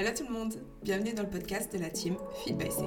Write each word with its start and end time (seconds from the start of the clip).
Hello 0.00 0.12
tout 0.16 0.24
le 0.26 0.32
monde, 0.32 0.54
bienvenue 0.82 1.12
dans 1.12 1.24
le 1.24 1.28
podcast 1.28 1.70
de 1.74 1.78
la 1.78 1.90
team 1.90 2.16
Feed 2.42 2.56
by 2.56 2.70
C. 2.70 2.84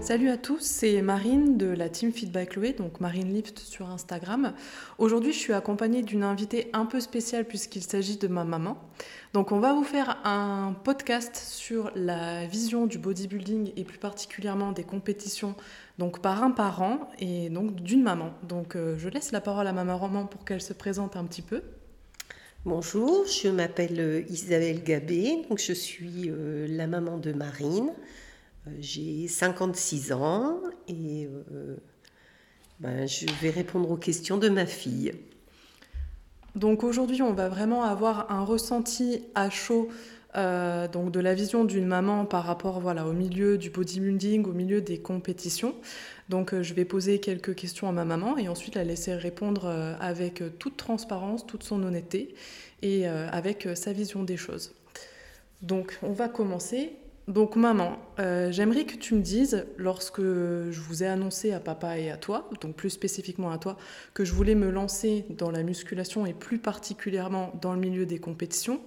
Salut 0.00 0.30
à 0.30 0.38
tous, 0.38 0.60
c'est 0.60 1.02
Marine 1.02 1.58
de 1.58 1.66
la 1.66 1.90
team 1.90 2.10
Feed 2.10 2.32
by 2.32 2.46
Chloé, 2.46 2.72
donc 2.72 2.98
Marine 3.00 3.30
Lift 3.30 3.58
sur 3.58 3.90
Instagram. 3.90 4.54
Aujourd'hui, 4.96 5.34
je 5.34 5.38
suis 5.38 5.52
accompagnée 5.52 6.00
d'une 6.00 6.22
invitée 6.22 6.70
un 6.72 6.86
peu 6.86 6.98
spéciale 6.98 7.44
puisqu'il 7.44 7.82
s'agit 7.82 8.16
de 8.16 8.26
ma 8.26 8.44
maman. 8.44 8.78
Donc, 9.34 9.52
on 9.52 9.60
va 9.60 9.74
vous 9.74 9.84
faire 9.84 10.18
un 10.24 10.74
podcast 10.82 11.36
sur 11.36 11.92
la 11.94 12.46
vision 12.46 12.86
du 12.86 12.96
bodybuilding 12.96 13.74
et 13.76 13.84
plus 13.84 13.98
particulièrement 13.98 14.72
des 14.72 14.84
compétitions, 14.84 15.54
donc 15.98 16.22
par 16.22 16.42
un 16.42 16.52
parent 16.52 17.10
et 17.18 17.50
donc 17.50 17.74
d'une 17.74 18.02
maman. 18.02 18.30
Donc, 18.48 18.76
euh, 18.76 18.96
je 18.96 19.10
laisse 19.10 19.30
la 19.30 19.42
parole 19.42 19.66
à 19.66 19.74
ma 19.74 19.84
maman 19.84 20.24
pour 20.24 20.46
qu'elle 20.46 20.62
se 20.62 20.72
présente 20.72 21.16
un 21.16 21.26
petit 21.26 21.42
peu. 21.42 21.60
Bonjour, 22.66 23.24
je 23.26 23.48
m'appelle 23.48 23.98
euh, 23.98 24.22
Isabelle 24.28 24.84
Gabé, 24.84 25.46
donc 25.48 25.58
je 25.58 25.72
suis 25.72 26.28
euh, 26.28 26.66
la 26.68 26.86
maman 26.86 27.16
de 27.16 27.32
Marine. 27.32 27.90
Euh, 28.66 28.70
j'ai 28.80 29.28
56 29.28 30.12
ans 30.12 30.60
et 30.86 31.26
ben, 32.78 33.08
je 33.08 33.24
vais 33.40 33.48
répondre 33.48 33.90
aux 33.90 33.96
questions 33.96 34.36
de 34.36 34.50
ma 34.50 34.66
fille. 34.66 35.14
Donc 36.54 36.84
aujourd'hui, 36.84 37.22
on 37.22 37.32
va 37.32 37.48
vraiment 37.48 37.82
avoir 37.82 38.30
un 38.30 38.44
ressenti 38.44 39.24
à 39.34 39.48
chaud 39.48 39.88
euh, 40.36 40.88
donc 40.88 41.10
de 41.10 41.20
la 41.20 41.34
vision 41.34 41.64
d'une 41.64 41.86
maman 41.86 42.24
par 42.24 42.44
rapport 42.44 42.80
voilà, 42.80 43.06
au 43.06 43.12
milieu 43.12 43.58
du 43.58 43.70
bodybuilding, 43.70 44.44
au 44.46 44.52
milieu 44.52 44.80
des 44.80 44.98
compétitions. 44.98 45.74
Donc 46.28 46.60
je 46.60 46.74
vais 46.74 46.84
poser 46.84 47.18
quelques 47.18 47.54
questions 47.54 47.88
à 47.88 47.92
ma 47.92 48.04
maman 48.04 48.38
et 48.38 48.48
ensuite 48.48 48.76
la 48.76 48.84
laisser 48.84 49.14
répondre 49.14 49.66
avec 50.00 50.42
toute 50.60 50.76
transparence, 50.76 51.44
toute 51.44 51.64
son 51.64 51.82
honnêteté 51.82 52.36
et 52.82 53.08
avec 53.08 53.68
sa 53.74 53.92
vision 53.92 54.22
des 54.22 54.36
choses. 54.36 54.72
Donc 55.60 55.98
on 56.02 56.12
va 56.12 56.28
commencer. 56.28 56.92
Donc 57.30 57.54
maman, 57.54 57.96
euh, 58.18 58.50
j'aimerais 58.50 58.84
que 58.86 58.96
tu 58.96 59.14
me 59.14 59.20
dises, 59.20 59.64
lorsque 59.76 60.20
je 60.20 60.80
vous 60.80 61.04
ai 61.04 61.06
annoncé 61.06 61.52
à 61.52 61.60
papa 61.60 61.96
et 61.96 62.10
à 62.10 62.16
toi, 62.16 62.50
donc 62.60 62.74
plus 62.74 62.90
spécifiquement 62.90 63.52
à 63.52 63.58
toi, 63.58 63.76
que 64.14 64.24
je 64.24 64.34
voulais 64.34 64.56
me 64.56 64.68
lancer 64.68 65.26
dans 65.28 65.52
la 65.52 65.62
musculation 65.62 66.26
et 66.26 66.32
plus 66.32 66.58
particulièrement 66.58 67.52
dans 67.62 67.72
le 67.72 67.78
milieu 67.78 68.04
des 68.04 68.18
compétitions, 68.18 68.80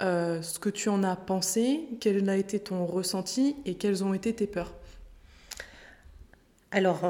euh, 0.00 0.40
ce 0.42 0.60
que 0.60 0.68
tu 0.68 0.88
en 0.88 1.02
as 1.02 1.16
pensé, 1.16 1.88
quel 1.98 2.30
a 2.30 2.36
été 2.36 2.60
ton 2.60 2.86
ressenti 2.86 3.56
et 3.66 3.74
quelles 3.74 4.04
ont 4.04 4.14
été 4.14 4.32
tes 4.32 4.46
peurs? 4.46 4.74
Alors, 6.70 7.00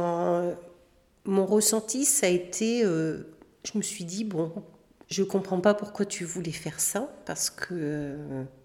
mon 1.27 1.45
ressenti, 1.45 2.07
ça 2.07 2.29
a 2.29 2.31
été, 2.31 2.83
euh, 2.83 3.25
je 3.63 3.77
me 3.77 3.83
suis 3.83 4.05
dit, 4.05 4.25
bon, 4.25 4.51
je 5.11 5.23
comprends 5.23 5.61
pas 5.61 5.75
pourquoi 5.75 6.07
tu 6.07 6.25
voulais 6.25 6.51
faire 6.51 6.81
ça, 6.81 7.13
parce 7.27 7.51
que 7.51 8.17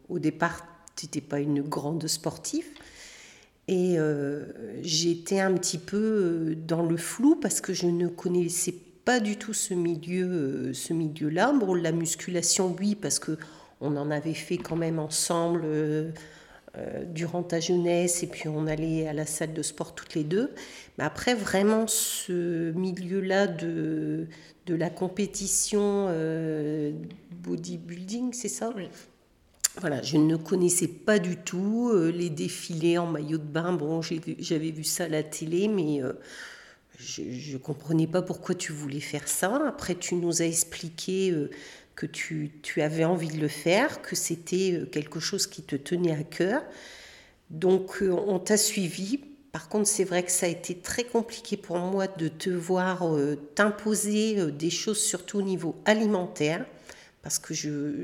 au 0.07 0.19
départ, 0.19 0.72
n'étais 1.01 1.21
pas 1.21 1.39
une 1.39 1.61
grande 1.61 2.07
sportive. 2.07 2.65
Et 3.67 3.95
euh, 3.97 4.45
j'étais 4.81 5.39
un 5.39 5.53
petit 5.53 5.77
peu 5.77 5.97
euh, 5.97 6.55
dans 6.55 6.83
le 6.83 6.97
flou 6.97 7.35
parce 7.35 7.61
que 7.61 7.73
je 7.73 7.87
ne 7.87 8.07
connaissais 8.07 8.75
pas 9.05 9.19
du 9.19 9.37
tout 9.37 9.53
ce 9.53 9.73
milieu, 9.73 10.27
euh, 10.27 10.73
ce 10.73 10.93
milieu-là. 10.93 11.53
Bon, 11.53 11.73
la 11.73 11.93
musculation, 11.93 12.75
oui, 12.79 12.95
parce 12.95 13.19
que 13.19 13.37
on 13.79 13.95
en 13.97 14.11
avait 14.11 14.33
fait 14.33 14.57
quand 14.57 14.77
même 14.77 14.97
ensemble 14.97 15.65
durant 17.13 17.43
ta 17.43 17.59
jeunesse 17.59 18.23
et 18.23 18.27
puis 18.27 18.47
on 18.47 18.65
allait 18.65 19.07
à 19.09 19.13
la 19.13 19.25
salle 19.25 19.53
de 19.53 19.61
sport 19.61 19.93
toutes 19.93 20.15
les 20.15 20.23
deux. 20.23 20.51
Mais 20.97 21.03
après, 21.03 21.35
vraiment, 21.35 21.85
ce 21.87 22.71
milieu-là 22.71 23.47
de, 23.47 24.27
de 24.67 24.75
la 24.75 24.89
compétition 24.89 26.07
bodybuilding, 27.43 28.31
c'est 28.31 28.47
ça? 28.47 28.73
Voilà, 29.79 30.03
je 30.03 30.17
ne 30.17 30.35
connaissais 30.35 30.87
pas 30.87 31.17
du 31.17 31.35
tout 31.35 31.89
euh, 31.91 32.11
les 32.11 32.29
défilés 32.29 32.99
en 32.99 33.07
maillot 33.07 33.39
de 33.39 33.43
bain. 33.43 33.73
Bon, 33.73 34.01
j'avais 34.03 34.69
vu 34.69 34.83
ça 34.83 35.05
à 35.05 35.07
la 35.07 35.23
télé, 35.23 35.67
mais 35.67 36.01
euh, 36.03 36.13
je 36.99 37.53
ne 37.53 37.57
comprenais 37.57 38.05
pas 38.05 38.21
pourquoi 38.21 38.53
tu 38.53 38.71
voulais 38.71 38.99
faire 38.99 39.27
ça. 39.27 39.59
Après, 39.67 39.95
tu 39.95 40.13
nous 40.13 40.43
as 40.43 40.45
expliqué 40.45 41.31
euh, 41.31 41.49
que 41.95 42.05
tu, 42.05 42.51
tu, 42.61 42.83
avais 42.83 43.03
envie 43.03 43.29
de 43.29 43.39
le 43.39 43.47
faire, 43.47 44.03
que 44.03 44.15
c'était 44.15 44.83
quelque 44.91 45.19
chose 45.19 45.47
qui 45.47 45.63
te 45.63 45.75
tenait 45.75 46.11
à 46.11 46.23
cœur. 46.23 46.61
Donc, 47.49 48.03
on 48.03 48.39
t'a 48.39 48.57
suivi. 48.57 49.21
Par 49.51 49.69
contre, 49.69 49.87
c'est 49.87 50.03
vrai 50.03 50.23
que 50.23 50.31
ça 50.31 50.45
a 50.45 50.49
été 50.49 50.75
très 50.75 51.03
compliqué 51.03 51.57
pour 51.57 51.77
moi 51.77 52.07
de 52.07 52.27
te 52.27 52.49
voir 52.49 53.05
t'imposer 53.53 54.51
des 54.51 54.71
choses, 54.71 54.99
surtout 54.99 55.39
au 55.39 55.43
niveau 55.43 55.75
alimentaire 55.85 56.65
parce 57.23 57.39
que 57.39 57.53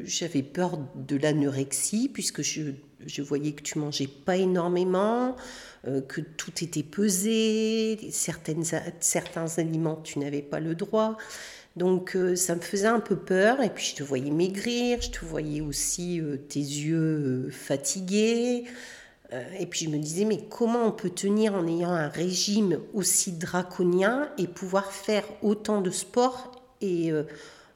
j'avais 0.05 0.41
peur 0.41 0.79
de 0.95 1.17
l'anorexie, 1.17 2.09
puisque 2.11 2.41
je, 2.41 2.71
je, 3.05 3.21
voyais 3.21 3.51
que 3.51 3.61
tu 3.61 3.77
mangeais 3.77 4.07
pas 4.07 4.37
énormément, 4.37 5.35
euh, 5.87 5.99
que 5.99 6.21
tout 6.21 6.63
était 6.63 6.83
pesé, 6.83 7.99
certaines, 8.11 8.63
certains 9.01 9.57
aliments 9.57 9.97
tu 9.97 10.19
n'avais 10.19 10.41
pas 10.41 10.61
le 10.61 10.73
droit. 10.73 11.17
Donc 11.75 12.15
euh, 12.15 12.37
ça 12.37 12.55
me 12.55 12.61
faisait 12.61 12.87
un 12.87 13.01
peu 13.01 13.17
peur, 13.17 13.61
et 13.61 13.69
puis 13.69 13.87
je 13.87 13.95
te 13.95 14.03
voyais 14.03 14.31
maigrir, 14.31 15.01
je 15.01 15.11
te 15.11 15.25
voyais 15.25 15.59
aussi 15.59 16.21
euh, 16.21 16.37
tes 16.37 16.59
yeux 16.59 17.49
fatigués. 17.51 18.63
Et 19.59 19.67
puis 19.67 19.85
je 19.85 19.89
me 19.91 19.99
disais, 19.99 20.25
mais 20.25 20.39
comment 20.49 20.87
on 20.87 20.91
peut 20.91 21.11
tenir 21.11 21.53
en 21.53 21.67
ayant 21.67 21.91
un 21.91 22.07
régime 22.07 22.79
aussi 22.95 23.33
draconien 23.33 24.31
et 24.39 24.47
pouvoir 24.47 24.91
faire 24.91 25.23
autant 25.43 25.81
de 25.81 25.91
sport 25.91 26.63
et 26.81 27.11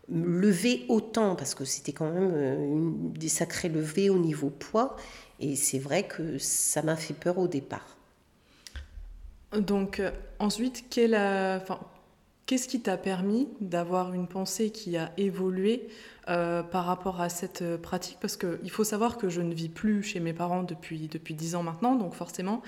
lever 0.10 0.86
autant, 0.90 1.36
parce 1.36 1.56
que 1.56 1.66
c'était 1.66 1.94
quand 1.94 2.12
même 2.12 2.32
euh, 2.34 2.92
des 3.18 3.30
sacrés 3.30 3.70
levées 3.70 4.10
au 4.10 4.18
niveau 4.18 4.50
poids. 4.50 4.98
Et 5.40 5.56
c'est 5.56 5.80
vrai 5.80 6.08
que 6.08 6.38
ça 6.38 6.82
m'a 6.82 6.96
fait 6.96 7.14
peur 7.14 7.38
au 7.38 7.48
départ. 7.48 7.98
Donc 9.52 10.00
euh, 10.00 10.12
ensuite, 10.40 10.86
qu'est-ce 10.90 12.68
qui 12.68 12.82
t'a 12.82 12.98
permis 12.98 13.48
d'avoir 13.62 14.14
une 14.14 14.28
pensée 14.28 14.72
qui 14.72 14.98
a 14.98 15.12
évolué 15.18 15.88
euh, 16.30 16.64
par 16.64 16.86
rapport 16.86 17.22
à 17.22 17.30
cette 17.30 17.78
pratique 17.82 18.18
Parce 18.22 18.38
qu'il 18.38 18.70
faut 18.70 18.84
savoir 18.84 19.18
que 19.18 19.30
je 19.30 19.42
ne 19.42 19.54
vis 19.54 19.70
plus 19.70 20.04
chez 20.04 20.20
mes 20.20 20.34
parents 20.34 20.64
depuis, 20.64 21.08
depuis 21.08 21.34
10 21.34 21.56
ans 21.56 21.64
maintenant, 21.64 21.96
donc 21.96 22.14
forcément, 22.14 22.62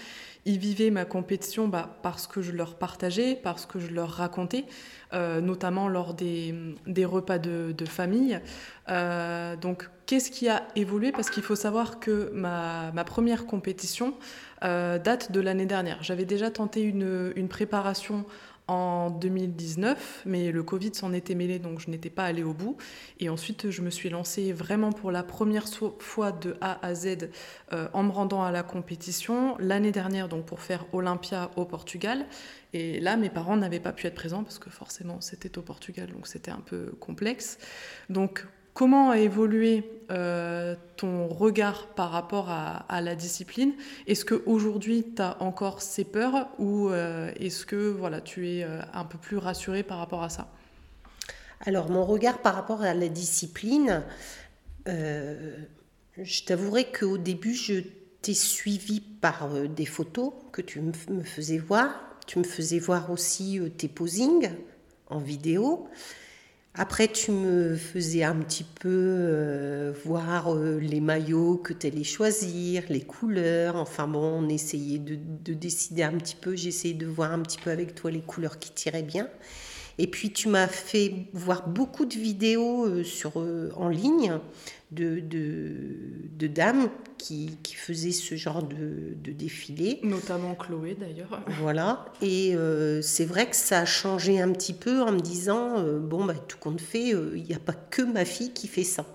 ils 0.45 0.59
vivaient 0.59 0.91
ma 0.91 1.05
compétition 1.05 1.67
bah, 1.67 1.97
parce 2.03 2.27
que 2.27 2.41
je 2.41 2.51
leur 2.51 2.75
partageais, 2.75 3.39
parce 3.41 3.65
que 3.65 3.79
je 3.79 3.93
leur 3.93 4.09
racontais. 4.09 4.65
Euh, 5.15 5.39
notamment 5.39 5.87
lors 5.87 6.13
des, 6.13 6.53
repas 7.05 7.37
de, 7.37 7.85
famille. 7.85 8.39
Euh, 8.89 9.55
donc, 9.55 9.89
qu'est-ce 10.05 10.29
qui 10.29 10.49
a 10.49 10.63
évolué? 10.75 11.13
Parce 11.13 11.29
qu'il 11.29 11.43
faut 11.43 11.55
savoir 11.55 11.99
que 12.01 12.31
ma, 12.33 12.91
première 13.05 13.45
compétition 13.45 14.15
euh, 14.63 14.97
date 14.99 15.31
de 15.31 15.39
l'année 15.39 15.67
dernière. 15.67 15.99
J'avais 16.01 16.25
déjà 16.25 16.49
tenté 16.49 16.81
une, 16.81 17.31
une 17.35 17.47
préparation 17.47 18.25
en 18.67 19.09
2019, 19.09 20.23
mais 20.25 20.51
le 20.51 20.63
Covid 20.63 20.93
s'en 20.93 21.13
était 21.13 21.35
mêlé, 21.35 21.59
donc 21.59 21.79
je 21.79 21.89
n'étais 21.89 22.09
pas 22.09 22.25
allée 22.25 22.43
au 22.43 22.53
bout. 22.53 22.77
Et 23.19 23.29
ensuite, 23.29 23.69
je 23.69 23.81
me 23.81 23.89
suis 23.89 24.09
lancée 24.09 24.53
vraiment 24.53 24.91
pour 24.91 25.11
la 25.11 25.23
première 25.23 25.65
fois 25.99 26.31
de 26.31 26.57
A 26.61 26.85
à 26.85 26.95
Z 26.95 27.29
euh, 27.73 27.87
en 27.93 28.03
me 28.03 28.11
rendant 28.11 28.43
à 28.43 28.51
la 28.51 28.63
compétition 28.63 29.55
l'année 29.59 29.91
dernière, 29.91 30.27
donc 30.27 30.45
pour 30.45 30.61
faire 30.61 30.85
Olympia 30.93 31.51
au 31.55 31.65
Portugal. 31.65 32.25
Et 32.73 32.99
là, 32.99 33.17
mes 33.17 33.29
parents 33.29 33.55
n'avaient 33.55 33.79
pas 33.79 33.93
pu 33.93 34.07
être 34.07 34.15
présents 34.15 34.43
parce 34.43 34.59
que 34.59 34.69
forcément, 34.69 35.21
c'était 35.21 35.57
au 35.57 35.61
Portugal, 35.61 36.11
donc 36.11 36.27
c'était 36.27 36.51
un 36.51 36.61
peu 36.65 36.87
complexe. 36.99 37.57
Donc, 38.09 38.45
Comment 38.75 39.11
a 39.11 39.19
évolué 39.19 39.89
euh, 40.11 40.75
ton 40.97 41.29
regard 41.29 41.87
par 41.95 42.11
rapport 42.11 42.49
à, 42.49 42.99
la 42.99 43.15
discipline 43.15 43.73
Est-ce 44.05 44.25
qu'aujourd'hui, 44.25 45.13
tu 45.15 45.21
as 45.21 45.41
encore 45.41 45.81
ces 45.81 46.03
peurs 46.03 46.49
ou 46.59 46.89
euh, 46.89 47.31
est-ce 47.39 47.65
que 47.65 47.89
voilà, 47.89 48.19
tu 48.19 48.49
es 48.49 48.65
euh, 48.65 48.81
un 48.93 49.05
peu 49.05 49.17
plus 49.17 49.37
rassuré 49.37 49.81
par 49.81 49.97
rapport 49.97 50.23
à 50.23 50.29
ça? 50.29 50.51
Alors, 51.61 51.89
mon 51.89 52.03
regard 52.03 52.39
par 52.39 52.53
rapport 52.53 52.81
à 52.81 52.93
la 52.93 53.07
discipline, 53.07 54.03
je 54.85 56.43
t'avouerai 56.45 56.91
qu'au 56.91 57.17
début, 57.17 57.53
je 57.53 57.75
t'ai 58.21 58.33
suivi 58.33 58.99
par 58.99 59.49
des 59.69 59.85
photos 59.85 60.33
que 60.51 60.61
tu 60.61 60.81
me 60.81 61.23
faisais 61.23 61.59
voir. 61.59 61.95
Tu 62.27 62.39
me 62.39 62.43
faisais 62.43 62.79
voir 62.79 63.09
aussi 63.09 63.57
tes 63.77 63.87
posings 63.87 64.49
en 65.07 65.19
vidéo. 65.19 65.87
Après, 66.77 67.07
tu 67.07 67.31
me 67.31 67.75
faisais 67.75 68.23
un 68.23 68.35
petit 68.35 68.65
peu 68.65 68.89
euh, 68.91 69.93
voir 70.03 70.53
euh, 70.53 70.77
les 70.77 70.99
maillots 70.99 71.55
que 71.55 71.71
tu 71.71 72.03
choisir, 72.03 72.83
les 72.89 73.01
couleurs. 73.01 73.77
Enfin 73.77 74.07
bon, 74.09 74.43
on 74.43 74.49
essayait 74.49 74.99
de, 74.99 75.15
de 75.15 75.53
décider 75.53 76.03
un 76.03 76.17
petit 76.17 76.35
peu. 76.35 76.53
J'essayais 76.55 76.93
de 76.93 77.05
voir 77.05 77.31
un 77.31 77.39
petit 77.39 77.59
peu 77.59 77.71
avec 77.71 77.95
toi 77.95 78.11
les 78.11 78.21
couleurs 78.21 78.59
qui 78.59 78.71
tiraient 78.71 79.03
bien. 79.03 79.29
Et 79.97 80.07
puis 80.07 80.31
tu 80.31 80.49
m'as 80.49 80.67
fait 80.67 81.13
voir 81.33 81.69
beaucoup 81.69 82.05
de 82.05 82.15
vidéos 82.15 82.85
euh, 82.85 83.03
sur, 83.03 83.39
euh, 83.39 83.71
en 83.75 83.87
ligne 83.87 84.39
de, 84.91 85.19
de, 85.19 86.47
dames 86.47 86.89
qui, 87.17 87.57
qui, 87.63 87.75
faisaient 87.75 88.11
ce 88.11 88.35
genre 88.35 88.63
de, 88.63 89.15
de, 89.23 89.31
défilé. 89.31 89.99
Notamment 90.03 90.55
Chloé 90.55 90.95
d'ailleurs. 90.99 91.41
Voilà. 91.59 92.05
Et 92.21 92.55
euh, 92.55 93.01
c'est 93.01 93.25
vrai 93.25 93.49
que 93.49 93.55
ça 93.55 93.79
a 93.79 93.85
changé 93.85 94.39
un 94.39 94.51
petit 94.51 94.73
peu 94.73 95.01
en 95.01 95.11
me 95.11 95.19
disant, 95.19 95.83
bon, 95.99 96.25
bah, 96.25 96.35
tout 96.35 96.57
compte 96.57 96.81
fait, 96.81 97.09
il 97.09 97.43
n'y 97.43 97.53
a 97.53 97.59
pas 97.59 97.73
que 97.73 98.01
ma 98.01 98.25
fille 98.25 98.53
qui 98.53 98.67
fait 98.67 98.83
ça. 98.83 99.05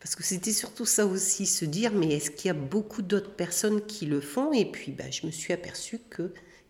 Parce 0.00 0.14
que 0.14 0.22
c'était 0.22 0.52
surtout 0.52 0.86
ça 0.86 1.06
aussi, 1.06 1.44
se 1.46 1.64
dire, 1.64 1.92
mais 1.92 2.14
est-ce 2.14 2.30
qu'il 2.30 2.48
y 2.48 2.50
a 2.50 2.54
beaucoup 2.54 3.02
d'autres 3.02 3.34
personnes 3.34 3.84
qui 3.84 4.06
le 4.06 4.20
font? 4.20 4.52
Et 4.52 4.64
puis, 4.64 4.92
bah, 4.92 5.10
je 5.10 5.26
me 5.26 5.30
suis 5.30 5.52
aperçue 5.52 6.00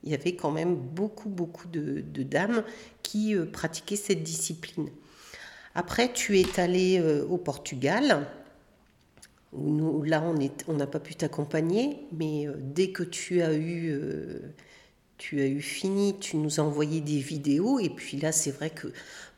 qu'il 0.01 0.11
y 0.11 0.15
avait 0.15 0.35
quand 0.35 0.51
même 0.51 0.75
beaucoup, 0.75 1.29
beaucoup 1.29 1.69
de, 1.69 2.03
dames 2.23 2.63
qui 3.03 3.35
euh, 3.35 3.47
pratiquaient 3.47 3.97
cette 3.97 4.23
discipline. 4.23 4.89
Après, 5.75 6.13
tu 6.13 6.39
es 6.39 6.61
allé 6.61 6.99
euh, 6.99 7.25
au 7.27 7.37
Portugal, 7.37 8.27
là, 9.53 10.25
on 10.69 10.73
n'a 10.75 10.87
pas 10.87 11.01
pu 11.01 11.15
t'accompagner, 11.15 12.07
mais 12.13 12.47
euh, 12.47 12.55
dès 12.57 12.91
que 12.91 13.03
tu 13.03 13.43
as 13.43 13.55
eu 13.55 13.99
tu 15.19 15.43
as 15.43 15.47
eu 15.47 15.61
fini, 15.61 16.19
tu 16.19 16.39
nous 16.39 16.61
as 16.61 16.63
envoyé 16.63 17.03
des 17.03 17.19
vidéos, 17.19 17.79
et 17.79 17.91
puis 17.91 18.17
là, 18.17 18.33
c'est 18.33 18.51
vrai 18.51 18.71
que 18.71 18.87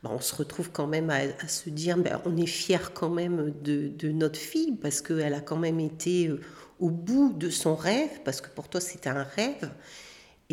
bah, 0.05 0.11
on 0.12 0.20
se 0.20 0.32
retrouve 0.32 0.70
quand 0.70 0.87
même 0.87 1.11
à, 1.11 1.49
se 1.49 1.70
dire, 1.70 1.99
bah, 1.99 2.23
on 2.25 2.37
est 2.37 2.47
fier 2.47 2.93
quand 2.94 3.11
même 3.11 3.53
de, 3.62 4.12
notre 4.12 4.38
fille, 4.38 4.76
parce 4.81 5.00
qu'elle 5.00 5.35
a 5.35 5.41
quand 5.41 5.56
même 5.56 5.81
été 5.81 6.31
au 6.79 6.91
bout 6.91 7.32
de 7.32 7.50
son 7.50 7.75
rêve, 7.75 8.20
parce 8.25 8.41
que 8.41 8.49
pour 8.49 8.69
toi, 8.69 8.81
c'était 8.81 9.08
un 9.08 9.25
rêve. 9.25 9.73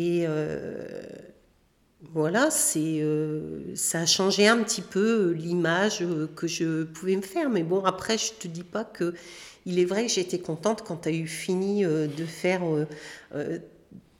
Et 0.00 0.24
euh, 0.26 1.02
voilà, 2.12 2.50
c'est, 2.50 3.00
euh, 3.02 3.74
ça 3.74 4.00
a 4.00 4.06
changé 4.06 4.48
un 4.48 4.62
petit 4.62 4.80
peu 4.80 5.32
l'image 5.32 6.02
que 6.36 6.46
je 6.46 6.84
pouvais 6.84 7.16
me 7.16 7.22
faire. 7.22 7.50
Mais 7.50 7.62
bon, 7.62 7.84
après, 7.84 8.16
je 8.16 8.32
te 8.32 8.48
dis 8.48 8.64
pas 8.64 8.84
que. 8.84 9.14
Il 9.66 9.78
est 9.78 9.84
vrai 9.84 10.06
que 10.06 10.12
j'étais 10.12 10.38
contente 10.38 10.82
quand 10.86 11.02
tu 11.02 11.10
as 11.10 11.12
eu 11.12 11.26
fini 11.26 11.84
de 11.84 12.24
faire 12.24 12.62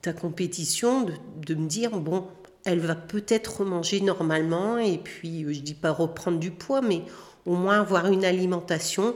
ta 0.01 0.13
compétition, 0.13 1.05
de, 1.45 1.55
me 1.55 1.67
dire, 1.67 1.91
bon, 1.99 2.27
elle 2.65 2.79
va 2.79 2.95
peut-être 2.95 3.63
manger 3.63 4.01
normalement, 4.01 4.77
et 4.77 4.97
puis 4.97 5.43
euh, 5.43 5.53
je 5.53 5.61
dis 5.61 5.73
pas 5.73 5.91
reprendre 5.91 6.39
du 6.39 6.51
poids, 6.51 6.81
mais 6.81 7.03
au 7.45 7.55
moins 7.55 7.81
avoir 7.81 8.07
une 8.07 8.25
alimentation 8.25 9.15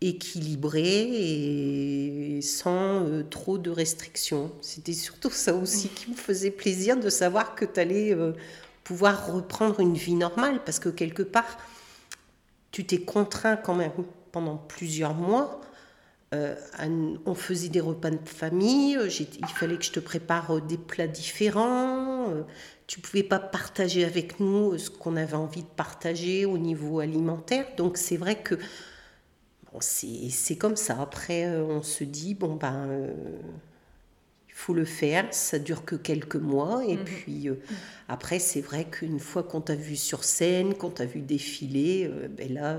équilibrée 0.00 1.08
et 2.36 2.42
sans 2.42 3.04
euh, 3.04 3.22
trop 3.22 3.58
de 3.58 3.70
restrictions. 3.70 4.50
C'était 4.62 4.94
surtout 4.94 5.30
ça 5.30 5.54
aussi 5.54 5.88
qui 5.88 6.10
me 6.10 6.16
faisait 6.16 6.50
plaisir 6.50 6.96
de 6.96 7.10
savoir 7.10 7.54
que 7.54 7.64
tu 7.64 7.80
allais 7.80 8.14
euh, 8.14 8.32
pouvoir 8.82 9.32
reprendre 9.32 9.80
une 9.80 9.94
vie 9.94 10.14
normale, 10.14 10.62
parce 10.64 10.78
que 10.78 10.88
quelque 10.88 11.22
part, 11.22 11.58
tu 12.70 12.84
t'es 12.84 13.00
contraint 13.00 13.56
quand 13.56 13.74
même 13.74 13.92
pendant 14.32 14.56
plusieurs 14.56 15.14
mois 15.14 15.60
euh, 16.32 16.54
on 17.26 17.34
faisait 17.34 17.70
des 17.70 17.80
repas 17.80 18.10
de 18.10 18.28
famille, 18.28 18.96
il 19.02 19.48
fallait 19.48 19.76
que 19.76 19.82
je 19.82 19.90
te 19.90 19.98
prépare 19.98 20.62
des 20.62 20.76
plats 20.78 21.08
différents. 21.08 22.28
tu 22.86 23.00
pouvais 23.00 23.24
pas 23.24 23.40
partager 23.40 24.04
avec 24.04 24.38
nous 24.38 24.78
ce 24.78 24.90
qu'on 24.90 25.16
avait 25.16 25.34
envie 25.34 25.62
de 25.62 25.68
partager 25.68 26.44
au 26.44 26.56
niveau 26.56 27.00
alimentaire. 27.00 27.66
Donc 27.76 27.96
c'est 27.96 28.16
vrai 28.16 28.40
que 28.40 28.54
c'est 29.78 30.56
comme 30.56 30.76
ça. 30.76 31.00
Après, 31.00 31.48
on 31.56 31.82
se 31.82 32.04
dit, 32.04 32.34
bon, 32.34 32.56
ben, 32.56 32.88
il 34.48 34.54
faut 34.54 34.74
le 34.74 34.84
faire. 34.84 35.32
Ça 35.32 35.58
dure 35.58 35.84
que 35.84 35.94
quelques 35.94 36.36
mois. 36.36 36.84
Et 36.86 36.96
mhm. 36.96 37.04
puis 37.04 37.48
après, 38.08 38.38
c'est 38.38 38.60
vrai 38.60 38.86
qu'une 38.90 39.20
fois 39.20 39.42
qu'on 39.42 39.60
t'a 39.60 39.76
vu 39.76 39.96
sur 39.96 40.24
scène, 40.24 40.74
qu'on 40.74 40.90
t'a 40.90 41.06
vu 41.06 41.20
défiler, 41.20 42.10
ben 42.36 42.52
là 42.52 42.78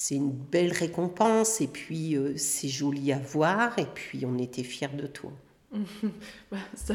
c'est 0.00 0.14
une 0.14 0.32
belle 0.32 0.72
récompense 0.72 1.60
et 1.60 1.66
puis 1.66 2.16
euh, 2.16 2.32
c'est 2.38 2.68
joli 2.68 3.12
à 3.12 3.18
voir 3.18 3.78
et 3.78 3.84
puis 3.84 4.24
on 4.24 4.38
était 4.38 4.62
fiers 4.62 4.88
de 4.88 5.06
toi. 5.06 5.30
Bah, 6.50 6.56
ça, 6.74 6.94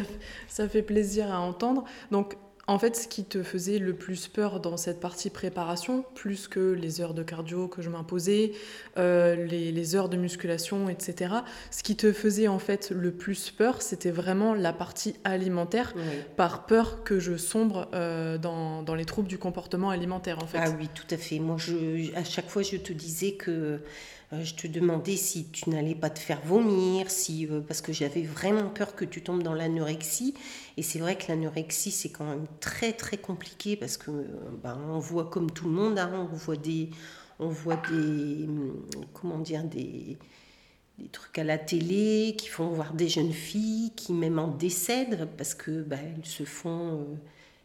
ça, 0.50 0.68
fait 0.68 0.82
plaisir 0.82 1.32
à 1.32 1.40
entendre. 1.40 1.86
Donc 2.10 2.36
en 2.68 2.80
fait, 2.80 2.96
ce 2.96 3.08
qui 3.08 3.24
te 3.24 3.44
faisait 3.44 3.78
le 3.78 3.94
plus 3.94 4.28
peur 4.28 4.60
dans 4.60 4.76
cette 4.76 5.00
partie 5.00 5.30
préparation, 5.30 6.04
plus 6.16 6.48
que 6.48 6.72
les 6.72 7.00
heures 7.00 7.14
de 7.14 7.22
cardio 7.22 7.68
que 7.68 7.84
je 7.84 7.90
m'imposais, 7.90 8.54
euh, 8.98 9.36
les, 9.46 9.96
heures 9.96 10.10
de 10.10 10.18
musculation, 10.18 10.90
etc., 10.90 11.36
ce 11.70 11.84
qui 11.84 11.96
te 11.96 12.12
faisait 12.12 12.48
en 12.48 12.58
fait 12.58 12.90
le 12.90 13.12
plus 13.12 13.52
peur, 13.52 13.84
c'était 13.84 14.10
vraiment 14.10 14.56
la 14.56 14.74
partie 14.74 15.16
alimentaire, 15.24 15.94
par 16.38 16.66
peur 16.66 17.04
que 17.04 17.20
je 17.20 17.38
sombre 17.38 17.88
euh, 17.94 18.40
dans, 18.40 18.82
dans, 18.82 18.96
les 18.96 19.06
troubles 19.06 19.28
du 19.28 19.38
comportement 19.38 19.92
alimentaire, 19.92 20.40
en 20.42 20.48
fait. 20.48 20.58
Ah 20.60 20.72
oui, 20.80 20.90
tout 20.94 21.08
à 21.12 21.18
fait. 21.18 21.38
Moi, 21.38 21.58
je, 21.60 22.16
à 22.16 22.24
chaque 22.24 22.50
fois, 22.50 22.64
je 22.64 22.78
te 22.78 22.94
disais 22.94 23.34
que 23.34 23.80
je 24.44 24.56
te 24.56 24.68
demandais 24.68 25.16
si 25.18 25.50
tu 25.50 25.70
n'allais 25.70 25.96
pas 25.96 26.10
te 26.10 26.20
faire 26.20 26.42
vomir, 26.42 27.08
euh, 27.30 27.62
parce 27.62 27.82
que 27.82 27.94
j'avais 27.94 28.24
vraiment 28.24 28.70
peur 28.70 28.96
que 28.96 29.06
tu 29.06 29.22
tombes 29.22 29.44
dans 29.44 29.54
l'anorexie. 29.54 30.34
Et 30.78 30.82
c'est 30.82 31.00
vrai 31.00 31.18
que 31.18 31.26
l'anorexie, 31.30 31.92
c'est 31.92 32.10
quand 32.10 32.26
même 32.26 32.46
très 32.60 32.94
très 32.94 33.18
compliqué 33.18 33.76
parce 33.76 33.98
que 33.98 34.12
euh, 34.12 34.26
ben, 34.64 34.80
on 34.90 35.00
voit 35.00 35.30
comme 35.30 35.52
tout 35.52 35.66
le 35.66 35.72
monde, 35.74 36.00
hein, 36.00 36.30
on 36.32 36.36
voit 36.36 36.58
des, 36.58 36.90
on 37.40 37.48
voit 37.48 37.78
des, 37.90 38.46
hum, 38.46 38.86
comment 39.14 39.40
des, 39.40 40.18
des 40.98 41.08
trucs 41.12 41.38
à 41.40 41.44
la 41.44 41.58
télé 41.58 42.36
qui 42.38 42.48
font 42.48 42.70
voir 42.70 42.94
des 42.94 43.10
jeunes 43.10 43.34
filles 43.34 43.92
qui 43.96 44.14
même 44.14 44.40
en 44.40 44.48
décèdent 44.48 45.28
parce 45.38 45.56
que 45.56 45.84
ben, 45.84 46.00
elles 46.18 46.26
se 46.26 46.44
font, 46.44 47.18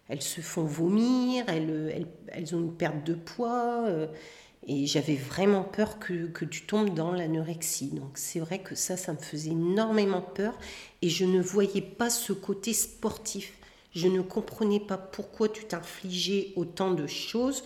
elles 0.09 0.23
se 0.23 0.41
font 0.41 0.65
vomir, 0.65 1.45
elles, 1.49 2.07
elles, 2.29 2.55
ont 2.55 2.61
une 2.61 2.75
perte 2.75 3.05
de 3.07 3.15
poids. 3.15 3.87
Et 4.73 4.87
j'avais 4.87 5.17
vraiment 5.17 5.65
peur 5.65 5.99
que, 5.99 6.27
que, 6.29 6.45
tu 6.45 6.63
tombes 6.63 6.95
dans 6.95 7.11
l'anorexie. 7.11 7.89
Donc 7.89 8.13
c'est 8.15 8.39
vrai 8.39 8.61
que 8.61 8.77
ça, 8.77 8.97
ça 8.97 9.13
me 9.13 9.19
faisait 9.19 9.51
énormément 9.51 10.23
peur. 10.23 10.57
Et 11.03 11.09
je 11.09 11.25
ne 11.25 11.41
voyais 11.41 11.81
pas 11.81 12.09
ce 12.09 12.33
côté 12.33 12.73
sportif. 12.73 13.53
Je 13.97 14.07
ne 14.07 14.21
comprenais 14.21 14.79
pas 14.79 14.97
pourquoi 14.97 15.49
tu 15.49 15.65
t'infligeais 15.65 16.53
autant 16.55 16.93
de 16.93 17.09
choses 17.09 17.65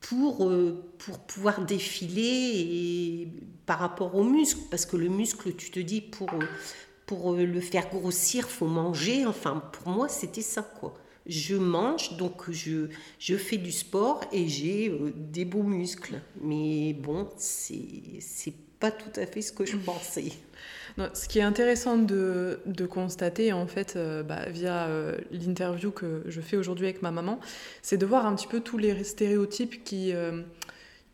pour, 0.00 0.46
euh, 0.46 0.92
pour 0.98 1.20
pouvoir 1.20 1.64
défiler 1.64 2.20
et, 2.22 3.28
par 3.64 3.78
rapport 3.78 4.14
au 4.14 4.24
muscle. 4.24 4.60
Parce 4.70 4.84
que 4.84 4.98
le 4.98 5.08
muscle, 5.08 5.54
tu 5.54 5.70
te 5.70 5.80
dis, 5.80 6.02
pour, 6.02 6.28
pour 7.06 7.32
le 7.32 7.60
faire 7.62 7.88
grossir, 7.88 8.46
faut 8.46 8.66
manger. 8.66 9.24
Enfin, 9.24 9.62
pour 9.72 9.90
moi, 9.90 10.10
c'était 10.10 10.42
ça, 10.42 10.60
quoi 10.60 10.92
je 11.28 11.56
mange, 11.56 12.16
donc 12.16 12.50
je, 12.50 12.88
je 13.18 13.36
fais 13.36 13.58
du 13.58 13.70
sport 13.70 14.22
et 14.32 14.48
j'ai 14.48 14.88
euh, 14.88 15.12
des 15.14 15.44
beaux 15.44 15.62
muscles. 15.62 16.20
Mais 16.40 16.94
bon, 16.94 17.28
c'est 17.36 18.54
pas 18.80 18.90
tout 18.90 19.20
à 19.20 19.26
fait 19.26 19.42
ce 19.42 19.52
que 19.52 19.66
je 19.66 19.76
pensais. 19.84 20.32
ce 21.12 21.28
qui 21.28 21.38
est 21.38 21.42
intéressant 21.42 21.98
de, 21.98 22.60
de 22.66 22.86
constater, 22.86 23.52
en 23.52 23.66
fait, 23.66 23.94
euh, 23.96 24.22
bah, 24.22 24.48
via 24.48 24.86
euh, 24.86 25.18
l'interview 25.30 25.90
que 25.90 26.22
je 26.26 26.40
fais 26.40 26.56
aujourd'hui 26.56 26.86
avec 26.86 27.02
ma 27.02 27.10
maman, 27.10 27.40
c'est 27.82 27.98
de 27.98 28.06
voir 28.06 28.26
un 28.26 28.34
petit 28.34 28.46
peu 28.46 28.60
tous 28.60 28.78
les 28.78 29.04
stéréotypes 29.04 29.84
qui 29.84 30.12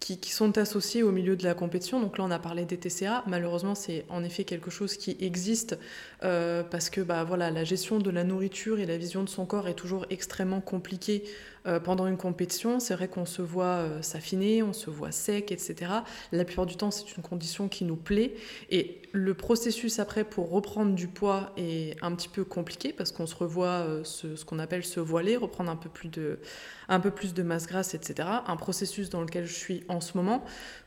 qui, 0.04 0.32
sont 0.32 0.58
associés 0.58 1.02
au 1.02 1.12
milieu 1.12 1.34
de 1.34 1.44
la 1.44 1.54
compétition. 1.54 1.99
Donc 1.99 2.18
là, 2.18 2.25
on 2.25 2.30
a 2.30 2.38
parlé 2.38 2.66
des 2.66 2.76
TCA. 2.76 3.25
Malheureusement, 3.26 3.75
c'est 3.75 4.04
en 4.11 4.23
effet 4.23 4.44
quelque 4.44 4.70
chose 4.70 4.99
qui 4.99 5.16
existe 5.20 5.78
euh, 6.23 6.62
parce 6.62 6.90
que 6.90 7.00
bah, 7.00 7.25
voilà, 7.25 7.50
la 7.50 7.64
gestion 7.64 7.99
de 7.99 8.11
la 8.11 8.23
nourriture 8.23 8.80
et 8.80 8.87
la 8.87 8.99
vision 8.99 9.25
de 9.25 9.30
son 9.30 9.46
corps 9.46 9.66
est 9.66 9.75
toujours 9.75 10.04
extrêmement 10.11 10.61
compliquée 10.61 11.25
euh, 11.66 11.80
pendant 11.80 12.06
une 12.06 12.16
compétition. 12.16 12.80
C'est 12.80 12.94
vrai 12.94 13.09
qu'on 13.09 13.25
se 13.25 13.42
voit 13.42 13.64
euh, 13.64 14.02
s'affiner, 14.02 14.62
on 14.62 14.73
se 14.73 14.90
voit 14.90 15.12
sec, 15.12 15.50
etc. 15.50 15.90
La 16.30 16.44
plupart 16.44 16.66
du 16.66 16.76
temps, 16.76 16.90
c'est 16.90 17.16
une 17.16 17.23
condition 17.23 17.68
qui 17.68 17.85
nous 17.85 17.97
plaît. 17.97 18.35
Et 18.71 19.00
le 19.12 19.35
processus 19.35 19.99
après 19.99 20.25
pour 20.25 20.50
reprendre 20.50 20.94
du 20.94 21.09
poids 21.09 21.52
est 21.56 21.97
un 22.02 22.14
petit 22.14 22.28
peu 22.28 22.44
compliqué 22.44 22.92
parce 22.92 23.12
qu'on 23.12 23.26
se 23.26 23.35
revoit 23.35 23.87
ce, 24.02 24.35
ce 24.35 24.44
qu'on 24.44 24.59
appelle 24.59 24.85
se 24.85 24.99
voiler, 24.99 25.37
reprendre 25.37 25.71
un 25.71 25.76
peu 25.76 25.88
plus 25.88 27.35
de 27.35 27.42
masse 27.42 27.66
grasse, 27.66 27.94
etc. 27.94 28.28
Un 28.47 28.56
processus 28.56 29.11
dans 29.11 29.21
lequel 29.21 29.47
je 29.47 29.54
suis 29.54 29.85
en 29.88 30.00
ce 30.00 30.16
moment, 30.16 30.44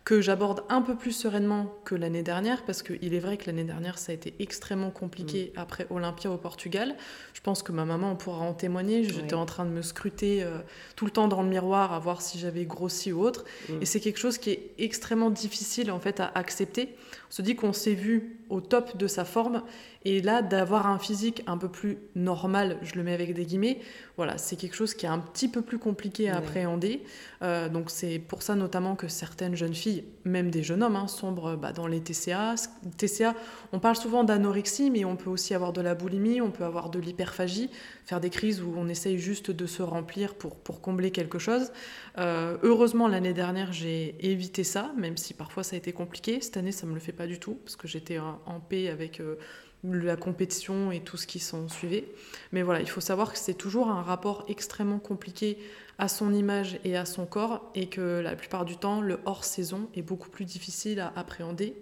que 0.07 0.21
j'aborde 0.21 0.63
un 0.69 0.81
peu 0.81 0.95
plus 0.95 1.11
sereinement 1.11 1.65
que 1.83 1.93
l'année 1.93 2.23
dernière, 2.23 2.63
parce 2.63 2.81
qu'il 2.81 3.13
est 3.13 3.19
vrai 3.19 3.35
que 3.35 3.47
l'année 3.47 3.65
dernière, 3.65 3.97
ça 3.97 4.13
a 4.13 4.15
été 4.15 4.33
extrêmement 4.39 4.89
compliqué 4.89 5.51
mm. 5.53 5.59
après 5.59 5.85
Olympia 5.89 6.31
au 6.31 6.37
Portugal. 6.37 6.95
Je 7.33 7.41
pense 7.41 7.61
que 7.61 7.73
ma 7.73 7.83
maman 7.83 8.15
pourra 8.15 8.45
en 8.45 8.53
témoigner. 8.53 9.03
J'étais 9.03 9.33
en 9.33 9.45
train 9.45 9.65
de 9.65 9.69
me 9.69 9.81
scruter 9.81 10.43
euh, 10.43 10.59
tout 10.95 11.03
le 11.03 11.11
temps 11.11 11.27
dans 11.27 11.41
le 11.41 11.49
miroir 11.49 11.91
à 11.91 11.99
voir 11.99 12.21
si 12.21 12.39
j'avais 12.39 12.63
grossi 12.63 13.11
ou 13.11 13.21
autre. 13.21 13.43
Mm. 13.67 13.81
Et 13.81 13.85
c'est 13.85 13.99
quelque 13.99 14.17
chose 14.17 14.37
qui 14.37 14.51
est 14.51 14.71
extrêmement 14.77 15.29
difficile 15.29 15.91
en 15.91 15.99
fait 15.99 16.21
à 16.21 16.31
accepter. 16.35 16.95
On 17.27 17.33
se 17.33 17.41
dit 17.41 17.57
qu'on 17.57 17.73
s'est 17.73 17.93
vu 17.93 18.37
au 18.50 18.62
top 18.62 18.98
de 18.98 19.08
sa 19.08 19.25
forme 19.25 19.63
et 20.10 20.22
là, 20.22 20.42
d'avoir 20.42 20.88
un 20.88 21.00
physique 21.00 21.44
un 21.48 21.58
peu 21.58 21.68
plus 21.68 21.98
normal, 22.16 22.77
je 22.82 22.96
le 22.96 23.04
mets 23.04 23.13
avec 23.13 23.34
des 23.34 23.46
guillemets, 23.46 23.80
voilà, 24.16 24.38
c'est 24.38 24.56
quelque 24.56 24.75
chose 24.75 24.94
qui 24.94 25.06
est 25.06 25.10
un 25.10 25.20
petit 25.20 25.50
peu 25.50 25.62
plus 25.62 25.80
compliqué 25.80 26.30
à 26.30 26.38
appréhender. 26.38 27.04
Euh, 27.42 27.68
donc 27.68 27.89
c'est 27.89 28.18
pour 28.18 28.42
ça 28.42 28.56
notamment 28.56 28.96
que 28.96 29.10
certaines 29.10 29.56
jeunes 29.56 29.74
filles, 29.74 30.06
même 30.24 30.50
des 30.50 30.63
jeunes 30.63 30.82
hommes, 30.82 30.96
hein, 30.96 31.08
sombrent 31.08 31.58
bah, 31.58 31.74
dans 31.74 31.88
les 31.88 32.00
TCA. 32.00 32.56
TCA, 32.98 33.36
on 33.74 33.80
parle 33.80 33.98
souvent 33.98 34.24
d'anorexie, 34.24 34.92
mais 34.92 35.04
on 35.04 35.18
peut 35.18 35.30
aussi 35.30 35.54
avoir 35.54 35.74
de 35.74 35.82
la 35.82 35.94
boulimie, 35.94 36.39
on 36.39 36.51
peut 36.51 36.63
avoir 36.63 36.89
de 36.89 37.00
l'hyperphagie, 37.00 37.70
faire 38.07 38.21
des 38.21 38.29
crises 38.29 38.61
où 38.63 38.73
on 38.77 38.87
essaye 38.87 39.19
juste 39.19 39.51
de 39.51 39.65
se 39.65 39.83
remplir 39.83 40.35
pour, 40.35 40.55
pour 40.55 40.79
combler 40.79 41.11
quelque 41.11 41.39
chose. 41.39 41.73
Euh, 42.17 42.57
heureusement, 42.63 43.09
l'année 43.09 43.33
dernière, 43.33 43.73
j'ai 43.73 44.15
évité 44.25 44.63
ça, 44.63 44.93
même 44.97 45.17
si 45.17 45.33
parfois 45.33 45.61
ça 45.63 45.75
a 45.75 45.77
été 45.77 45.91
compliqué. 45.91 46.39
Cette 46.39 46.55
année, 46.55 46.71
ça 46.71 46.85
ne 46.85 46.91
me 46.91 46.95
le 46.95 47.01
fait 47.01 47.11
pas 47.11 47.27
du 47.27 47.37
tout, 47.37 47.55
parce 47.65 47.75
que 47.75 47.87
j'étais 47.87 48.17
en, 48.17 48.59
paix 48.67 48.89
avec... 48.89 49.19
Euh, 49.19 49.35
la 49.83 50.15
compétition 50.15 50.91
et 50.91 51.01
tout 51.01 51.17
ce 51.17 51.27
qui 51.27 51.37
s'en 51.37 51.69
suivait. 51.69 52.09
Mais 52.51 52.63
voilà, 52.63 52.81
il 52.81 52.89
faut 52.89 52.99
savoir 52.99 53.31
que 53.31 53.37
c'est 53.37 53.53
toujours 53.53 53.89
un 53.89 54.01
rapport 54.01 54.43
extrêmement 54.49 54.97
compliqué 54.97 55.59
à 55.99 56.07
son 56.07 56.33
image 56.33 56.79
et 56.83 56.97
à 56.97 57.05
son 57.05 57.27
corps 57.27 57.71
et 57.75 57.87
que 57.87 58.19
la 58.19 58.35
plupart 58.35 58.65
du 58.65 58.75
temps, 58.75 59.01
le 59.01 59.19
hors-saison 59.25 59.87
est 59.93 60.01
beaucoup 60.01 60.29
plus 60.29 60.45
difficile 60.45 60.99
à 60.99 61.13
appréhender 61.15 61.75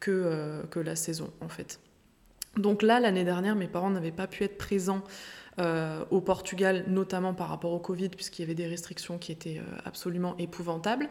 que, 0.00 0.10
euh, 0.10 0.62
que 0.64 0.80
la 0.80 0.96
saison 0.96 1.32
en 1.40 1.48
fait. 1.48 1.78
Donc 2.56 2.82
là, 2.82 3.00
l'année 3.00 3.24
dernière, 3.24 3.54
mes 3.54 3.68
parents 3.68 3.90
n'avaient 3.90 4.10
pas 4.10 4.26
pu 4.26 4.44
être 4.44 4.56
présents 4.58 5.04
euh, 5.58 6.04
au 6.10 6.20
Portugal, 6.20 6.84
notamment 6.88 7.34
par 7.34 7.48
rapport 7.48 7.72
au 7.72 7.78
Covid, 7.78 8.10
puisqu'il 8.10 8.42
y 8.42 8.44
avait 8.44 8.54
des 8.54 8.66
restrictions 8.66 9.18
qui 9.18 9.32
étaient 9.32 9.58
euh, 9.58 9.78
absolument 9.84 10.36
épouvantables. 10.38 11.08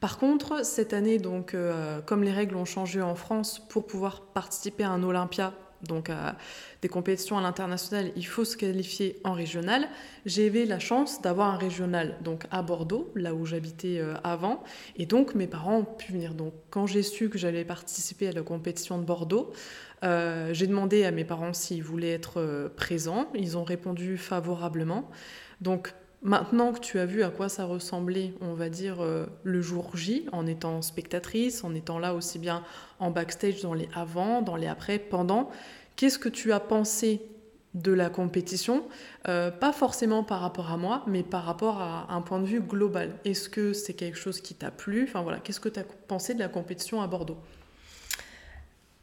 Par 0.00 0.18
contre, 0.18 0.64
cette 0.64 0.92
année, 0.92 1.18
donc, 1.18 1.56
comme 2.04 2.22
les 2.22 2.32
règles 2.32 2.54
ont 2.56 2.66
changé 2.66 3.00
en 3.00 3.14
France, 3.14 3.66
pour 3.70 3.86
pouvoir 3.86 4.20
participer 4.20 4.84
à 4.84 4.90
un 4.90 5.02
Olympia 5.02 5.54
donc 5.86 6.10
à 6.10 6.36
des 6.82 6.88
compétitions 6.88 7.38
à 7.38 7.40
l'international, 7.40 8.12
il 8.16 8.26
faut 8.26 8.44
se 8.44 8.56
qualifier 8.56 9.20
en 9.24 9.32
régional. 9.32 9.88
J'ai 10.24 10.46
eu 10.46 10.66
la 10.66 10.78
chance 10.78 11.22
d'avoir 11.22 11.54
un 11.54 11.58
régional 11.58 12.16
donc 12.22 12.44
à 12.50 12.62
Bordeaux, 12.62 13.10
là 13.14 13.34
où 13.34 13.46
j'habitais 13.46 13.98
euh, 13.98 14.14
avant, 14.24 14.62
et 14.96 15.06
donc 15.06 15.34
mes 15.34 15.46
parents 15.46 15.78
ont 15.78 15.84
pu 15.84 16.12
venir. 16.12 16.34
Donc 16.34 16.52
quand 16.70 16.86
j'ai 16.86 17.02
su 17.02 17.28
que 17.28 17.38
j'allais 17.38 17.64
participer 17.64 18.28
à 18.28 18.32
la 18.32 18.42
compétition 18.42 18.98
de 18.98 19.04
Bordeaux, 19.04 19.52
euh, 20.04 20.52
j'ai 20.52 20.66
demandé 20.66 21.04
à 21.04 21.10
mes 21.10 21.24
parents 21.24 21.52
s'ils 21.52 21.82
voulaient 21.82 22.12
être 22.12 22.40
euh, 22.40 22.68
présents. 22.68 23.28
Ils 23.34 23.56
ont 23.56 23.64
répondu 23.64 24.18
favorablement. 24.18 25.10
Donc 25.60 25.94
Maintenant 26.22 26.72
que 26.72 26.80
tu 26.80 26.98
as 26.98 27.06
vu 27.06 27.22
à 27.22 27.30
quoi 27.30 27.48
ça 27.48 27.64
ressemblait, 27.66 28.32
on 28.40 28.54
va 28.54 28.68
dire, 28.68 28.96
le 29.44 29.62
jour 29.62 29.96
J, 29.96 30.26
en 30.32 30.46
étant 30.46 30.82
spectatrice, 30.82 31.62
en 31.62 31.74
étant 31.74 31.98
là 31.98 32.14
aussi 32.14 32.38
bien 32.38 32.64
en 32.98 33.10
backstage 33.10 33.60
dans 33.62 33.74
les 33.74 33.88
avant, 33.94 34.42
dans 34.42 34.56
les 34.56 34.66
après, 34.66 34.98
pendant, 34.98 35.50
Qu'est-ce 35.96 36.18
que 36.18 36.28
tu 36.28 36.52
as 36.52 36.60
pensé 36.60 37.22
de 37.72 37.92
la 37.92 38.08
compétition, 38.08 38.86
euh, 39.28 39.50
pas 39.50 39.72
forcément 39.72 40.22
par 40.22 40.40
rapport 40.40 40.70
à 40.70 40.76
moi, 40.76 41.02
mais 41.06 41.22
par 41.22 41.44
rapport 41.44 41.80
à 41.80 42.06
un 42.10 42.22
point 42.22 42.40
de 42.40 42.46
vue 42.46 42.60
global. 42.60 43.14
Est-ce 43.24 43.50
que 43.50 43.74
c'est 43.74 43.92
quelque 43.92 44.16
chose 44.16 44.40
qui 44.40 44.54
t'a 44.54 44.70
plu? 44.70 45.04
Enfin 45.04 45.22
voilà, 45.22 45.38
qu'est-ce 45.40 45.60
que 45.60 45.68
tu 45.68 45.80
as 45.80 45.84
pensé 46.08 46.32
de 46.32 46.38
la 46.38 46.48
compétition 46.48 47.02
à 47.02 47.06
Bordeaux? 47.06 47.36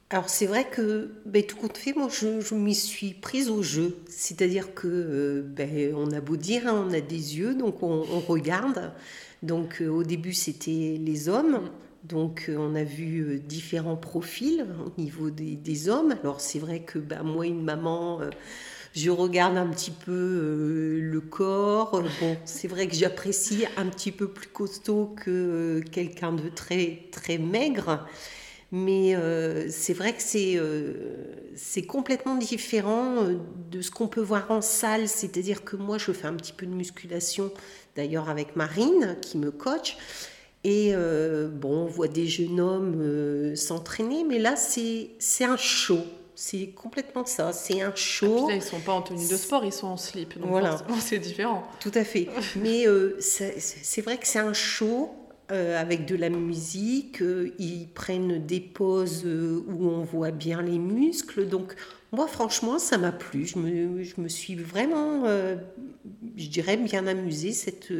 Alors 0.09 0.29
c'est 0.29 0.45
vrai 0.45 0.69
que 0.69 1.09
ben, 1.25 1.41
tout 1.43 1.57
compte 1.57 1.75
fait, 1.75 1.93
moi 1.93 2.07
je, 2.07 2.53
m'y 2.53 2.75
suis 2.75 3.13
prise 3.13 3.49
au 3.49 3.63
jeu. 3.63 3.97
C'est-à-dire 4.07 4.75
que 4.75 4.87
euh, 4.87 5.41
ben, 5.43 5.95
on 5.95 6.11
a 6.11 6.21
beau 6.21 6.37
dire, 6.37 6.67
hein, 6.67 6.85
on 6.87 6.93
a 6.93 7.01
des 7.01 7.39
yeux, 7.39 7.55
donc 7.55 7.81
on, 7.81 8.03
regarde. 8.27 8.91
Donc 9.41 9.81
euh, 9.81 9.89
au 9.89 10.03
début 10.03 10.33
c'était 10.33 10.99
les 11.03 11.29
hommes, 11.29 11.53
mm. 11.53 11.69
Donc 12.03 12.45
euh, 12.49 12.57
on 12.59 12.75
a 12.75 12.83
vu 12.83 13.39
différents 13.39 13.95
profils 13.95 14.67
au 14.85 15.01
niveau 15.01 15.31
des, 15.31 15.89
hommes. 15.89 16.15
Alors 16.21 16.41
c'est 16.41 16.59
vrai 16.59 16.81
que 16.81 16.99
bah, 16.99 17.23
moi, 17.23 17.47
une 17.47 17.63
maman, 17.63 18.19
je 18.93 19.09
regarde 19.09 19.57
un 19.57 19.67
petit 19.67 19.91
peu 19.91 20.99
le 21.01 21.21
corps. 21.21 22.03
Bon, 22.21 22.37
c'est 22.45 22.67
vrai 22.67 22.87
que 22.87 22.93
j'apprécie 22.93 23.65
un 23.77 23.87
petit 23.87 24.11
peu 24.11 24.27
plus 24.27 24.47
costaud 24.47 25.15
que 25.15 25.81
quelqu'un 25.91 26.33
de 26.33 26.49
très 26.49 26.99
très 27.11 27.39
maigre. 27.39 28.05
Mais 28.75 29.15
c'est 29.69 29.93
vrai 29.93 30.13
que 30.13 30.21
c'est 30.21 30.59
c'est 31.55 31.83
complètement 31.83 32.35
différent 32.35 33.17
de 33.69 33.81
ce 33.81 33.91
qu'on 33.91 34.07
peut 34.07 34.21
voir 34.21 34.49
en 34.49 34.61
salle. 34.61 35.07
C'est-à-dire 35.07 35.63
que 35.63 35.75
moi, 35.75 35.99
je 35.99 36.11
fais 36.11 36.25
un 36.25 36.33
petit 36.33 36.53
peu 36.53 36.65
de 36.65 36.73
musculation, 36.73 37.51
d'ailleurs 37.95 38.29
avec 38.29 38.55
Marine, 38.55 39.15
qui 39.21 39.37
me 39.37 39.51
coach. 39.51 39.95
Et 40.63 40.91
euh, 40.93 41.49
bon, 41.49 41.83
on 41.83 41.85
voit 41.85 42.07
des 42.07 42.25
jeunes 42.25 42.59
hommes 42.59 43.01
euh, 43.01 43.55
s'entraîner, 43.55 44.23
mais 44.23 44.39
là, 44.39 44.55
c'est 44.55 45.09
un 45.41 45.57
show. 45.57 45.99
C'est 46.35 46.69
complètement 46.69 47.25
ça, 47.25 47.53
c'est 47.53 47.81
un 47.81 47.93
show. 47.95 48.47
là, 48.47 48.55
ils 48.55 48.61
sont 48.61 48.79
pas 48.79 48.93
en 48.93 49.01
tenue 49.01 49.27
de 49.27 49.35
sport, 49.35 49.63
ils 49.65 49.73
sont 49.73 49.87
en 49.87 49.97
slip. 49.97 50.39
Donc 50.39 50.49
voilà. 50.49 50.77
c'est 50.99 51.19
différent. 51.19 51.63
Tout 51.79 51.91
à 51.93 52.03
fait. 52.03 52.27
mais 52.55 52.87
euh, 52.87 53.17
c'est 53.19 54.01
vrai 54.01 54.17
que 54.17 54.25
c'est 54.25 54.39
un 54.39 54.53
show 54.53 55.11
avec 55.49 56.05
de 56.05 56.15
la 56.15 56.29
musique. 56.29 57.21
ils 57.59 57.87
prennent 57.93 58.45
des 58.45 58.59
poses 58.59 59.25
où 59.25 59.87
on 59.87 60.03
voit 60.03 60.31
bien 60.31 60.61
les 60.61 60.79
muscles. 60.79 61.47
Donc, 61.47 61.75
moi, 62.11 62.27
franchement, 62.27 62.79
ça 62.79 62.97
m'a 62.97 63.11
plu. 63.11 63.45
Je 63.45 63.59
me, 63.59 64.03
je 64.03 64.19
me, 64.19 64.27
suis 64.27 64.55
vraiment, 64.55 65.25
je 66.35 66.47
dirais, 66.47 66.77
bien 66.77 67.05
amusée 67.07 67.51
cette 67.51 67.91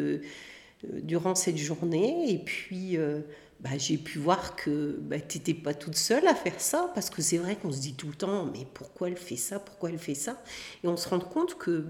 euh, 0.85 0.99
durant 1.01 1.35
cette 1.35 1.57
journée. 1.57 2.31
Et 2.31 2.39
puis, 2.39 2.97
euh, 2.97 3.21
bah, 3.59 3.71
j'ai 3.77 3.97
pu 3.97 4.19
voir 4.19 4.55
que 4.55 4.97
bah, 5.01 5.19
tu 5.19 5.37
n'étais 5.37 5.53
pas 5.53 5.73
toute 5.73 5.95
seule 5.95 6.27
à 6.27 6.35
faire 6.35 6.59
ça, 6.59 6.91
parce 6.93 7.09
que 7.09 7.21
c'est 7.21 7.37
vrai 7.37 7.55
qu'on 7.55 7.71
se 7.71 7.79
dit 7.79 7.93
tout 7.93 8.07
le 8.07 8.15
temps, 8.15 8.45
mais 8.45 8.65
pourquoi 8.73 9.09
elle 9.09 9.17
fait 9.17 9.37
ça, 9.37 9.59
pourquoi 9.59 9.89
elle 9.89 9.99
fait 9.99 10.15
ça? 10.15 10.41
Et 10.83 10.87
on 10.87 10.97
se 10.97 11.07
rend 11.07 11.19
compte 11.19 11.57
que, 11.57 11.85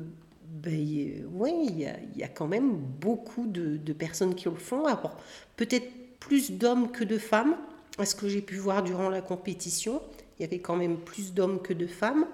bah, 0.61 0.69
ouais, 0.69 1.53
il 1.65 1.79
y 1.79 1.85
a, 1.85 1.95
y 2.15 2.23
a, 2.23 2.27
quand 2.27 2.47
même 2.47 2.75
beaucoup 2.75 3.47
de, 3.47 3.77
de, 3.77 3.93
personnes 3.93 4.35
qui 4.35 4.45
le 4.45 4.55
font. 4.55 4.85
Alors, 4.85 5.17
peut-être 5.55 5.87
plus 6.19 6.51
d'hommes 6.51 6.91
que 6.91 7.03
de 7.03 7.17
femmes, 7.17 7.55
à 7.97 8.05
ce 8.05 8.15
que 8.15 8.27
j'ai 8.27 8.41
pu 8.41 8.55
voir 8.57 8.83
durant 8.83 9.09
la 9.09 9.21
compétition. 9.21 10.01
Il 10.37 10.43
y 10.43 10.45
avait 10.45 10.59
quand 10.59 10.75
même 10.75 10.97
plus 10.97 11.33
d'hommes 11.33 11.61
que 11.61 11.73
de 11.73 11.87
femmes. 11.87 12.25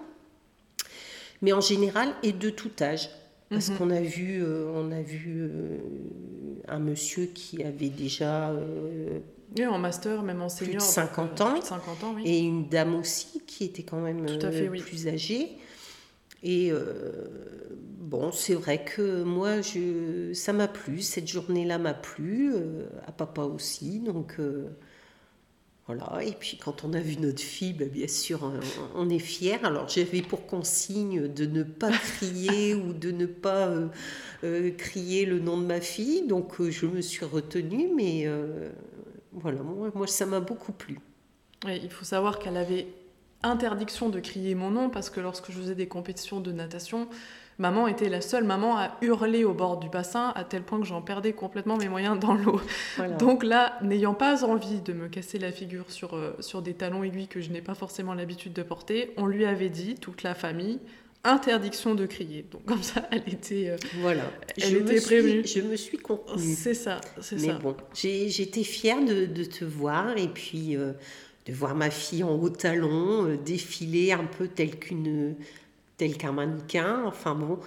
Mais 1.41 1.53
en 1.53 1.61
général, 1.61 2.13
et 2.23 2.31
de 2.31 2.49
tout 2.49 2.71
âge. 2.81 3.09
Parce 3.49 3.69
mhm. 3.69 3.77
qu'on 3.77 3.89
a 3.89 4.01
vu, 4.01 4.43
euh, 4.43 4.71
on 4.75 4.91
a 4.91 5.01
vu 5.01 5.41
euh, 5.41 5.77
un 6.67 6.79
monsieur 6.79 7.25
qui 7.25 7.63
avait 7.63 7.89
déjà. 7.89 8.51
Euh, 8.51 9.19
en 9.67 9.79
master, 9.79 10.21
même 10.21 10.41
en 10.41 10.49
senior. 10.49 10.73
Plus 10.73 10.77
de 10.77 10.91
50 10.91 11.41
ans. 11.41 11.61
50 11.61 12.03
ans 12.03 12.13
oui. 12.15 12.23
Et 12.25 12.39
une 12.39 12.69
dame 12.69 12.95
aussi 12.95 13.41
qui 13.47 13.63
était 13.63 13.81
quand 13.83 13.99
même 13.99 14.25
plus 14.25 15.07
âgée. 15.07 15.57
Et 16.43 16.71
bon, 17.99 18.31
c'est 18.31 18.53
vrai 18.53 18.83
que 18.83 19.23
moi, 19.23 19.61
je, 19.61 20.33
ça 20.33 20.53
m'a 20.53 20.67
plu. 20.67 21.01
Cette 21.01 21.27
journée-là 21.27 21.77
m'a 21.77 21.93
plu. 21.93 22.53
à 23.05 23.11
papa 23.11 23.43
aussi. 23.43 23.99
Donc. 23.99 24.37
Voilà, 25.89 26.23
et 26.23 26.33
puis 26.33 26.55
quand 26.63 26.83
on 26.83 26.93
a 26.93 26.99
vu 26.99 27.17
notre 27.17 27.41
fille, 27.41 27.73
bah, 27.73 27.85
bien 27.85 28.07
sûr, 28.07 28.53
on, 28.93 29.09
est 29.09 29.17
fiers. 29.17 29.57
Alors 29.63 29.89
j'avais 29.89 30.21
pour 30.21 30.45
consigne 30.45 31.27
de 31.27 31.47
ne 31.47 31.63
pas 31.63 31.89
crier 32.17 32.75
ou 32.75 32.93
de 32.93 33.09
ne 33.09 33.25
pas 33.25 33.69
euh, 33.69 33.87
euh, 34.43 34.69
crier 34.69 35.25
le 35.25 35.39
nom 35.39 35.57
de 35.59 35.65
ma 35.65 35.81
fille, 35.81 36.27
donc 36.27 36.61
euh, 36.61 36.69
je 36.69 36.85
me 36.85 37.01
suis 37.01 37.25
retenue, 37.25 37.89
mais 37.95 38.27
voilà, 39.31 39.63
moi, 39.63 39.89
moi 39.95 40.05
ça 40.05 40.27
m'a 40.27 40.39
beaucoup 40.39 40.73
plu. 40.73 40.99
il 41.65 41.89
faut 41.89 42.05
savoir 42.05 42.37
qu'elle 42.37 42.57
avait 42.57 42.85
interdiction 43.43 44.09
de 44.09 44.19
crier 44.19 44.55
mon 44.55 44.71
nom 44.71 44.89
parce 44.89 45.09
que 45.09 45.19
lorsque 45.19 45.51
je 45.51 45.57
faisais 45.57 45.75
des 45.75 45.87
compétitions 45.87 46.39
de 46.39 46.51
natation, 46.51 47.07
maman 47.57 47.87
était 47.87 48.09
la 48.09 48.21
seule 48.21 48.43
maman 48.43 48.77
à 48.77 48.97
hurler 49.01 49.43
au 49.43 49.53
bord 49.53 49.77
du 49.77 49.89
bassin 49.89 50.31
à 50.35 50.43
tel 50.43 50.63
point 50.63 50.79
que 50.79 50.85
j'en 50.85 51.01
perdais 51.01 51.33
complètement 51.33 51.77
mes 51.77 51.89
moyens 51.89 52.19
dans 52.19 52.33
l'eau. 52.33 52.61
Donc 53.19 53.43
là, 53.43 53.77
n'ayant 53.81 54.13
pas 54.13 54.43
envie 54.43 54.81
de 54.81 54.93
me 54.93 55.07
casser 55.07 55.39
la 55.39 55.51
figure 55.51 55.91
sur, 55.91 56.15
euh, 56.15 56.35
sur 56.39 56.61
des 56.61 56.73
talons 56.73 57.03
aiguilles 57.03 57.27
que 57.27 57.41
je 57.41 57.49
n'ai 57.49 57.61
pas 57.61 57.75
forcément 57.75 58.13
l'habitude 58.13 58.53
de 58.53 58.63
porter, 58.63 59.13
on 59.17 59.25
lui 59.25 59.45
avait 59.45 59.69
dit, 59.69 59.95
toute 59.95 60.23
la 60.23 60.35
famille, 60.35 60.79
interdiction 61.23 61.95
de 61.95 62.05
crier. 62.05 62.45
Donc 62.51 62.65
comme 62.65 62.83
ça, 62.83 63.07
elle 63.11 63.27
était, 63.27 63.69
euh, 63.69 63.77
voilà. 64.01 64.23
elle 64.57 64.69
je 64.69 64.77
était 64.77 65.01
prévenue. 65.01 65.45
je 65.45 65.61
me 65.61 65.75
suis 65.75 65.97
contenue. 65.97 66.55
C'est 66.55 66.73
ça, 66.73 67.01
c'est 67.21 67.39
ça. 67.39 67.53
Bon, 67.53 67.75
j'étais 67.93 68.63
fière 68.63 69.03
de, 69.03 69.25
de, 69.25 69.43
te 69.43 69.65
voir 69.65 70.17
et 70.17 70.27
puis 70.27 70.77
euh, 70.77 70.93
de 71.49 71.55
voir 71.55 71.75
ma 71.75 71.89
fille 71.89 72.23
en 72.23 72.35
haut 72.35 72.49
talon 72.49 73.37
défiler 73.43 74.11
un 74.11 74.25
peu 74.25 74.47
telle 74.47 74.77
qu'une 74.77 75.35
tel 75.97 76.17
qu'un 76.17 76.31
mannequin. 76.31 77.03
Enfin 77.05 77.35
bon, 77.35 77.59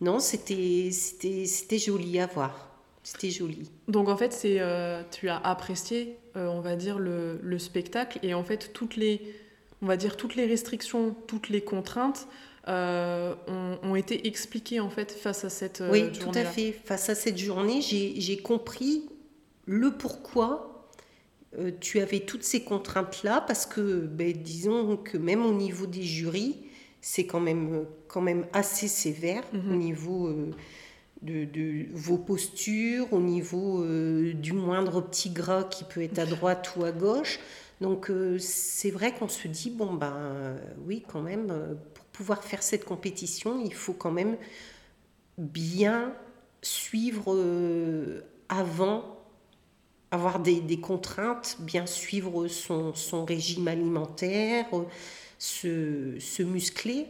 non, 0.00 0.18
c'était 0.18 0.90
c'était 0.92 1.78
joli 1.78 2.18
à 2.18 2.26
voir. 2.26 2.68
C'était 3.02 3.30
joli. 3.30 3.70
Donc 3.86 4.08
en 4.08 4.16
fait, 4.16 4.32
c'est 4.32 4.60
euh, 4.60 5.02
tu 5.10 5.28
as 5.28 5.38
apprécié, 5.38 6.16
euh, 6.36 6.46
on 6.48 6.60
va 6.60 6.76
dire 6.76 6.98
le, 6.98 7.40
le, 7.42 7.58
spectacle 7.58 8.18
et 8.22 8.34
en 8.34 8.44
fait 8.44 8.72
toutes 8.74 8.96
les 8.96 9.34
on 9.80 9.86
va 9.86 9.96
dire 9.96 10.16
toutes 10.16 10.34
les 10.34 10.46
restrictions, 10.46 11.14
toutes 11.26 11.48
les 11.48 11.62
contraintes 11.62 12.28
euh, 12.66 13.34
ont, 13.82 13.94
été 13.94 14.26
expliquées 14.26 14.80
en 14.80 14.90
fait 14.90 15.10
face 15.12 15.44
à 15.44 15.48
cette 15.48 15.82
oui, 15.90 16.00
journée. 16.00 16.12
Oui, 16.12 16.18
tout 16.18 16.38
à 16.38 16.44
fait. 16.44 16.72
Face 16.72 17.08
à 17.08 17.14
cette 17.14 17.38
journée, 17.38 17.80
j'ai 17.80 18.36
compris 18.36 19.08
le 19.64 19.92
pourquoi 19.92 20.67
tu 21.80 22.00
avais 22.00 22.20
toutes 22.20 22.44
ces 22.44 22.62
contraintes-là, 22.62 23.42
parce 23.46 23.66
que, 23.66 24.00
ben, 24.06 24.32
disons 24.32 24.96
que 24.96 25.16
même 25.16 25.44
au 25.44 25.52
niveau 25.52 25.86
des 25.86 26.02
jurys, 26.02 26.56
c'est 27.00 27.26
quand 27.26 27.40
même, 27.40 27.86
quand 28.08 28.20
même 28.20 28.46
assez 28.52 28.88
sévère 28.88 29.42
au 29.52 29.56
mhm. 29.56 29.78
niveau 29.78 30.26
euh, 30.28 30.50
de, 31.22 31.86
vos 31.92 32.18
postures, 32.18 33.12
au 33.12 33.20
niveau 33.20 33.82
euh, 33.82 34.32
du 34.34 34.52
moindre 34.52 35.00
petit 35.00 35.30
gras 35.30 35.64
qui 35.64 35.84
peut 35.84 36.02
être 36.02 36.18
à 36.18 36.26
droite 36.26 36.72
ou 36.76 36.84
à 36.84 36.92
gauche. 36.92 37.38
Donc 37.80 38.10
euh, 38.10 38.38
c'est 38.38 38.90
vrai 38.90 39.14
qu'on 39.14 39.28
se 39.28 39.46
dit, 39.48 39.70
bon 39.70 39.94
ben 39.94 40.56
oui, 40.86 41.04
quand 41.06 41.22
même, 41.22 41.76
pour 41.94 42.04
pouvoir 42.06 42.42
faire 42.42 42.62
cette 42.62 42.84
compétition, 42.84 43.60
il 43.64 43.74
faut 43.74 43.92
quand 43.92 44.10
même 44.10 44.36
bien 45.36 46.12
suivre 46.60 47.36
avant 48.48 49.17
avoir 50.10 50.40
des, 50.40 50.60
des, 50.60 50.80
contraintes, 50.80 51.56
bien 51.60 51.86
suivre 51.86 52.48
son, 52.48 52.94
son 52.94 53.24
régime 53.24 53.68
alimentaire, 53.68 54.66
se, 55.38 56.18
se 56.18 56.42
muscler. 56.42 57.06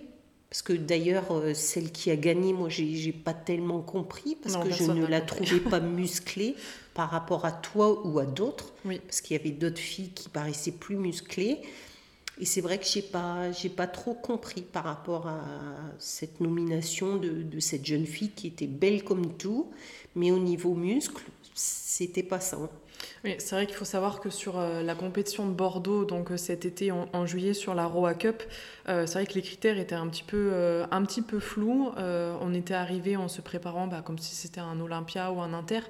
Parce 0.50 0.62
que 0.62 0.72
d'ailleurs, 0.72 1.30
euh, 1.30 1.52
celle 1.52 1.92
qui 1.92 2.10
a 2.10 2.16
gagné, 2.16 2.54
moi, 2.54 2.70
j'ai 2.70 3.12
pas 3.12 3.34
tellement 3.34 3.82
compris, 3.82 4.36
parce 4.42 4.54
Non, 4.54 4.62
que 4.62 4.72
je 4.72 4.84
ne 4.84 5.06
la 5.06 5.20
compris. 5.20 5.44
trouvais 5.46 5.60
pas 5.60 5.80
musclée 6.00 6.56
par 6.94 7.10
rapport 7.10 7.44
à 7.44 7.52
toi 7.52 8.06
ou 8.06 8.18
à 8.18 8.24
d'autres. 8.24 8.72
Oui. 8.86 8.98
Parce 9.06 9.20
qu'il 9.20 9.36
y 9.36 9.40
avait 9.40 9.50
d'autres 9.50 9.78
filles 9.78 10.10
qui 10.10 10.28
paraissaient 10.30 10.72
plus 10.72 10.96
musclées. 10.96 11.58
Et 12.40 12.44
c'est 12.44 12.60
vrai 12.60 12.78
que 12.78 12.84
j'ai 12.84 13.02
pas, 13.02 13.50
j'ai 13.50 13.68
pas 13.68 13.86
trop 13.88 14.14
compris 14.14 14.62
par 14.62 14.84
rapport 14.84 15.26
à 15.26 15.40
cette 15.98 16.40
nomination 16.40 17.16
de, 17.16 17.58
cette 17.58 17.84
jeune 17.84 18.06
fille 18.06 18.30
qui 18.30 18.46
était 18.46 18.68
belle 18.68 19.02
comme 19.02 19.36
tout, 19.36 19.70
mais 20.14 20.30
au 20.30 20.38
niveau 20.38 20.74
muscle, 20.74 21.24
c'était 21.54 22.22
pas 22.22 22.38
ça. 22.38 22.58
Oui, 23.24 23.34
c'est 23.38 23.54
vrai 23.54 23.66
qu'il 23.66 23.74
faut 23.74 23.84
savoir 23.84 24.20
que 24.20 24.30
sur 24.30 24.58
euh, 24.58 24.82
la 24.82 24.94
compétition 24.94 25.46
de 25.46 25.52
Bordeaux, 25.52 26.04
donc 26.04 26.30
euh, 26.30 26.36
cet 26.36 26.64
été 26.64 26.90
en, 26.92 27.26
juillet 27.26 27.54
sur 27.54 27.74
la 27.74 27.86
Roa 27.86 28.14
Cup, 28.14 28.42
euh, 28.88 29.06
c'est 29.06 29.14
vrai 29.14 29.26
que 29.26 29.34
les 29.34 29.42
critères 29.42 29.78
étaient 29.78 29.94
un 29.94 30.08
petit 30.08 30.22
peu, 30.22 30.52
un 30.90 31.02
petit 31.04 31.22
peu 31.22 31.40
flous. 31.40 31.90
On 31.96 32.54
était 32.54 32.74
arrivé 32.74 33.16
en 33.16 33.28
se 33.28 33.40
préparant 33.40 33.86
bah, 33.86 34.02
comme 34.04 34.18
si 34.18 34.34
c'était 34.34 34.60
un 34.60 34.78
Olympia 34.80 35.32
ou 35.32 35.40
un 35.40 35.52
Inter. 35.52 35.80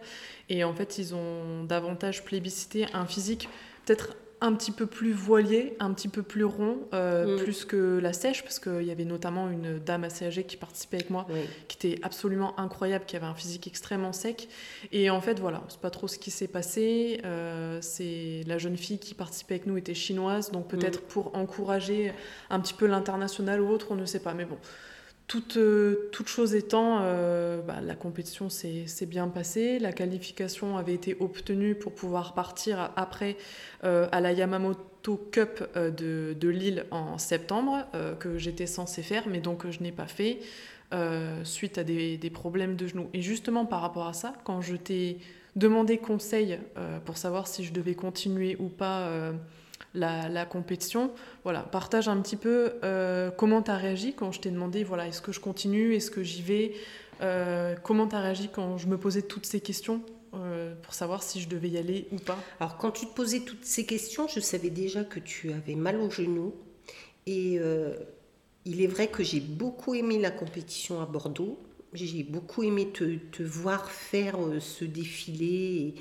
Et 0.48 0.64
en 0.64 0.74
fait, 0.74 0.98
ils 0.98 1.14
ont 1.14 1.64
davantage 1.64 2.24
plébiscité 2.24 2.86
un 2.94 3.06
physique 3.06 3.48
peut-être 3.84 4.16
un 4.40 4.52
petit 4.54 4.70
peu 4.70 4.86
plus 4.86 5.12
voilier, 5.12 5.74
un 5.80 5.92
petit 5.92 6.08
peu 6.08 6.22
plus 6.22 6.44
rond, 6.44 6.78
euh, 6.94 7.36
Mm. 7.36 7.42
plus 7.42 7.64
que 7.64 7.98
la 7.98 8.12
sèche, 8.12 8.42
parce 8.44 8.58
qu'il 8.60 8.82
y 8.84 8.90
avait 8.90 9.04
notamment 9.04 9.50
une 9.50 9.78
dame 9.78 10.04
assez 10.04 10.26
âgée 10.26 10.44
qui 10.44 10.56
participait 10.56 10.98
avec 10.98 11.10
moi 11.10 11.26
Oui. 11.30 11.40
qui 11.66 11.76
était 11.88 12.00
absolument 12.04 12.58
incroyable, 12.60 13.04
qui 13.06 13.16
avait 13.16 13.26
un 13.26 13.34
physique 13.34 13.66
extrêmement 13.66 14.12
sec. 14.12 14.48
Et 14.92 15.10
en 15.10 15.20
fait, 15.20 15.40
voilà, 15.40 15.62
c'est 15.68 15.80
pas 15.80 15.90
trop 15.90 16.06
ce 16.06 16.18
qui 16.18 16.30
s'est 16.30 16.46
passé. 16.48 17.20
Euh, 17.24 17.78
c'est 17.80 18.42
la 18.46 18.58
jeune 18.58 18.76
fille 18.76 18.98
qui 18.98 19.14
participait 19.14 19.54
avec 19.54 19.66
nous 19.66 19.76
était 19.76 19.94
chinoise, 19.94 20.50
donc 20.52 20.68
peut-être 20.68 21.00
pour 21.02 21.34
encourager 21.34 22.12
un 22.50 22.60
petit 22.60 22.74
peu 22.74 22.86
l'international 22.86 23.60
ou 23.60 23.68
autre, 23.70 23.88
on 23.90 23.96
ne 23.96 24.06
sait 24.06 24.20
pas. 24.20 24.34
Mais 24.34 24.44
bon, 24.44 24.58
toute, 25.28 25.58
euh, 25.58 26.08
toute 26.10 26.26
chose 26.26 26.54
étant, 26.54 27.00
euh, 27.02 27.60
bah, 27.60 27.80
la 27.82 27.94
compétition 27.94 28.48
s'est 28.48 28.86
bien 29.06 29.28
passée. 29.28 29.78
La 29.78 29.92
qualification 29.92 30.78
avait 30.78 30.94
été 30.94 31.16
obtenue 31.20 31.74
pour 31.74 31.94
pouvoir 31.94 32.32
partir 32.32 32.90
après 32.96 33.36
euh, 33.84 34.08
à 34.10 34.20
la 34.20 34.32
Yamamoto 34.32 35.28
Cup 35.30 35.62
de, 35.76 36.48
Lille 36.48 36.86
en 36.90 37.18
septembre, 37.18 37.86
que 38.18 38.36
j'étais 38.36 38.66
censée 38.66 39.02
faire, 39.02 39.28
mais 39.28 39.40
donc 39.40 39.70
je 39.70 39.82
n'ai 39.82 39.92
pas 39.92 40.06
fait 40.06 40.40
suite 41.44 41.78
à 41.78 41.84
des, 41.84 42.18
des 42.18 42.30
problèmes 42.30 42.74
de 42.74 42.86
genoux. 42.86 43.08
Et 43.14 43.22
justement 43.22 43.64
par 43.64 43.80
rapport 43.80 44.06
à 44.06 44.12
ça, 44.12 44.34
quand 44.44 44.60
je 44.60 44.76
t'ai 44.76 45.18
demandé 45.56 45.98
conseil 45.98 46.58
pour 47.04 47.16
savoir 47.16 47.46
si 47.46 47.64
je 47.64 47.72
devais 47.72 47.94
continuer 47.94 48.56
ou 48.58 48.68
pas 48.68 49.32
la, 49.94 50.28
la 50.28 50.44
compétition, 50.44 51.10
voilà, 51.44 51.60
partage 51.60 52.08
un 52.08 52.20
petit 52.20 52.36
peu 52.36 52.74
euh, 52.84 53.30
comment 53.30 53.62
tu 53.62 53.70
as 53.70 53.76
réagi 53.76 54.12
quand 54.14 54.32
je 54.32 54.40
t'ai 54.40 54.50
demandé, 54.50 54.84
voilà, 54.84 55.06
est-ce 55.08 55.22
que 55.22 55.32
je 55.32 55.40
continue, 55.40 55.94
est-ce 55.94 56.10
que 56.10 56.22
j'y 56.22 56.42
vais, 56.42 56.72
Euh, 57.20 57.74
comment 57.82 58.06
tu 58.06 58.14
as 58.14 58.20
réagi 58.20 58.48
quand 58.48 58.78
je 58.78 58.86
me 58.86 58.96
posais 58.96 59.22
toutes 59.22 59.44
ces 59.44 59.60
questions 59.60 60.02
euh, 60.34 60.74
pour 60.82 60.94
savoir 60.94 61.24
si 61.24 61.40
je 61.40 61.48
devais 61.48 61.68
y 61.68 61.76
aller 61.76 62.06
ou 62.12 62.16
pas? 62.16 62.38
Alors 62.60 62.76
quand 62.76 62.92
tu 62.92 63.06
te 63.06 63.12
posais 63.12 63.40
toutes 63.40 63.64
ces 63.64 63.84
questions, 63.86 64.28
je 64.28 64.38
savais 64.38 64.70
déjà 64.70 65.02
que 65.02 65.18
tu 65.18 65.52
avais 65.52 65.74
mal 65.74 65.96
au 66.00 66.10
genou. 66.10 66.54
Et 67.26 67.60
il 68.64 68.80
est 68.80 68.86
vrai 68.86 69.08
que 69.08 69.22
j'ai 69.22 69.40
beaucoup 69.40 69.94
aimé 69.94 70.18
la 70.18 70.30
compétition 70.30 71.02
à 71.02 71.06
Bordeaux. 71.06 71.58
J'ai 71.92 72.22
beaucoup 72.22 72.62
aimé 72.62 72.88
te, 72.88 73.16
te 73.16 73.42
voir 73.42 73.90
faire 73.90 74.36
ce 74.60 74.84
défilé. 74.86 75.94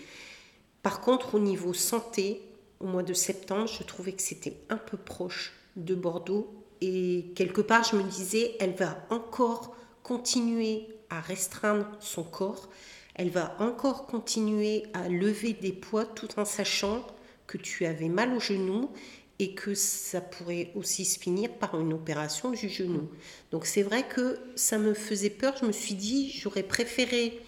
Par 0.84 1.02
contre, 1.02 1.36
au 1.36 1.40
niveau 1.40 1.74
santé, 1.74 2.42
au 2.80 2.86
mois 2.86 3.04
de 3.04 3.14
septembre, 3.14 3.68
je 3.68 3.84
trouvais 3.84 4.12
que 4.14 4.22
c'était 4.22 4.58
un 4.70 4.78
peu 4.78 4.98
proche 4.98 5.54
de 5.76 5.96
Bordeaux. 5.96 6.54
Et 6.82 7.32
quelque 7.36 7.62
part, 7.62 7.84
je 7.84 7.96
me 7.96 8.04
disais, 8.04 8.56
elle 8.60 8.76
va 8.76 8.98
encore 9.10 9.76
continuer 10.04 10.88
à 11.10 11.20
restreindre 11.20 11.88
son 12.00 12.24
corps. 12.24 12.70
Elle 13.16 13.30
va 13.30 13.56
encore 13.60 14.06
continuer 14.06 14.84
à 14.94 15.10
lever 15.10 15.54
des 15.54 15.74
poids 15.74 16.06
tout 16.06 16.40
en 16.40 16.46
sachant 16.46 17.06
que 17.48 17.58
tu 17.58 17.86
avais 17.86 18.10
mal 18.10 18.34
au 18.34 18.40
genou 18.40 18.92
et 19.40 19.54
que 19.54 19.74
ça 19.74 20.22
pourrait 20.22 20.72
aussi 20.76 21.06
se 21.06 21.20
finir 21.20 21.52
par 21.52 21.80
une 21.80 21.94
opération 21.94 22.52
du 22.52 22.70
genou. 22.70 23.10
Donc 23.52 23.66
c'est 23.66 23.84
vrai 23.84 24.08
que 24.08 24.40
ça 24.56 24.78
me 24.78 24.94
faisait 24.94 25.30
peur. 25.30 25.56
Je 25.60 25.66
me 25.66 25.72
suis 25.72 25.96
dit, 25.96 26.32
j'aurais 26.32 26.64
préféré 26.64 27.40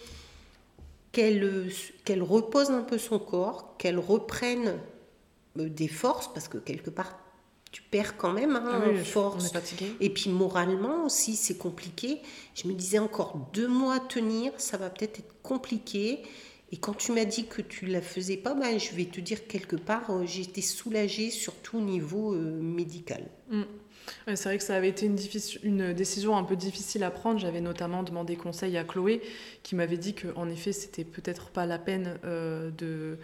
qu'elle 1.12 1.44
repose 2.22 2.70
un 2.72 2.82
peu 2.82 2.98
son 2.98 3.20
corps, 3.20 3.76
qu'elle 3.78 4.00
reprenne 4.00 4.80
des 5.68 5.88
forces, 5.88 6.32
parce 6.34 6.48
que 6.48 6.58
quelque 6.58 6.90
part, 6.90 7.20
tu 7.72 7.84
perds 7.84 8.18
quand 8.18 8.34
même 8.34 8.56
hein, 8.56 8.82
Ah 8.84 8.90
oui, 8.90 9.04
force. 9.04 9.46
est 9.46 9.54
fatigué. 9.54 9.96
Et 10.00 10.10
puis 10.10 10.30
moralement 10.30 11.06
aussi, 11.06 11.36
c'est 11.36 11.58
compliqué. 11.58 12.22
Je 12.56 12.68
me 12.68 12.74
disais 12.74 13.00
encore 13.00 13.50
deux 13.54 13.68
mois 13.68 13.96
à 13.96 14.00
tenir, 14.00 14.54
ça 14.58 14.78
va 14.78 14.90
peut-être 14.90 15.20
être 15.20 15.42
compliqué. 15.44 16.24
Et 16.72 16.78
quand 16.78 16.94
tu 16.94 17.12
m'as 17.12 17.26
dit 17.26 17.48
que 17.48 17.62
tu 17.62 17.86
la 17.86 18.02
faisais 18.02 18.38
pas, 18.38 18.54
ben, 18.54 18.80
je 18.80 18.94
vais 18.96 19.06
te 19.06 19.20
dire 19.20 19.48
quelque 19.48 19.76
part, 19.76 20.10
euh, 20.12 20.26
j'étais 20.26 20.62
soulagée, 20.62 21.32
surtout 21.32 21.78
au 21.80 21.82
niveau 21.82 22.34
euh, 22.34 22.60
médical. 22.62 23.28
Mm. 23.50 23.64
Ouais, 24.28 24.36
c'est 24.36 24.50
vrai 24.50 24.58
que 24.58 24.64
ça 24.64 24.76
avait 24.76 24.90
été 24.90 25.06
une, 25.64 25.94
décision 25.94 26.38
un 26.38 26.44
peu 26.44 26.56
difficile 26.56 27.04
à 27.04 27.12
prendre. 27.12 27.40
J'avais 27.40 27.62
notamment 27.62 28.04
demandé 28.04 28.36
conseil 28.36 28.78
à 28.78 28.84
Chloé, 28.84 29.22
qui 29.62 29.76
m'avait 29.76 29.98
dit 29.98 30.16
qu'en 30.16 30.50
effet, 30.50 30.72
c'était 30.72 31.04
peut-être 31.04 31.50
pas 31.50 31.66
la 31.66 31.78
peine 31.78 32.20
euh, 32.24 32.72
de, 32.72 33.18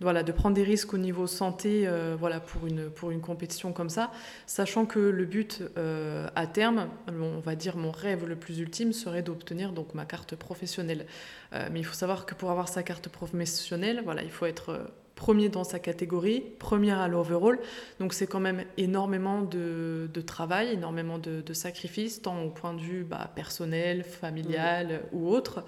voilà, 0.00 0.22
de 0.22 0.32
prendre 0.32 0.54
des 0.54 0.62
risques 0.62 0.94
au 0.94 0.98
niveau 0.98 1.26
santé 1.26 1.82
euh, 1.86 2.16
voilà, 2.18 2.40
pour, 2.40 2.66
une, 2.66 2.88
pour 2.90 3.10
une 3.10 3.20
compétition 3.20 3.72
comme 3.72 3.90
ça, 3.90 4.10
sachant 4.46 4.86
que 4.86 4.98
le 4.98 5.24
but 5.24 5.62
euh, 5.76 6.28
à 6.36 6.46
terme, 6.46 6.88
on 7.08 7.40
va 7.40 7.54
dire 7.56 7.76
mon 7.76 7.90
rêve 7.90 8.26
le 8.26 8.36
plus 8.36 8.58
ultime, 8.60 8.92
serait 8.92 9.22
d'obtenir 9.22 9.72
donc 9.72 9.94
ma 9.94 10.04
carte 10.04 10.36
professionnelle. 10.36 11.06
Euh, 11.52 11.68
mais 11.72 11.80
il 11.80 11.84
faut 11.84 11.94
savoir 11.94 12.26
que 12.26 12.34
pour 12.34 12.50
avoir 12.50 12.68
sa 12.68 12.82
carte 12.82 13.08
professionnelle, 13.08 14.02
voilà, 14.04 14.22
il 14.22 14.30
faut 14.30 14.46
être 14.46 14.90
premier 15.18 15.48
dans 15.48 15.64
sa 15.64 15.80
catégorie, 15.80 16.44
première 16.60 17.00
à 17.00 17.08
l'overall. 17.08 17.58
Donc 17.98 18.14
c'est 18.14 18.28
quand 18.28 18.38
même 18.38 18.64
énormément 18.76 19.42
de, 19.42 20.08
de 20.12 20.20
travail, 20.20 20.72
énormément 20.72 21.18
de, 21.18 21.40
de 21.40 21.52
sacrifices, 21.52 22.22
tant 22.22 22.40
au 22.44 22.50
point 22.50 22.72
de 22.72 22.80
vue 22.80 23.02
bah, 23.02 23.32
personnel, 23.34 24.04
familial 24.04 25.00
ou 25.12 25.28
autre. 25.28 25.64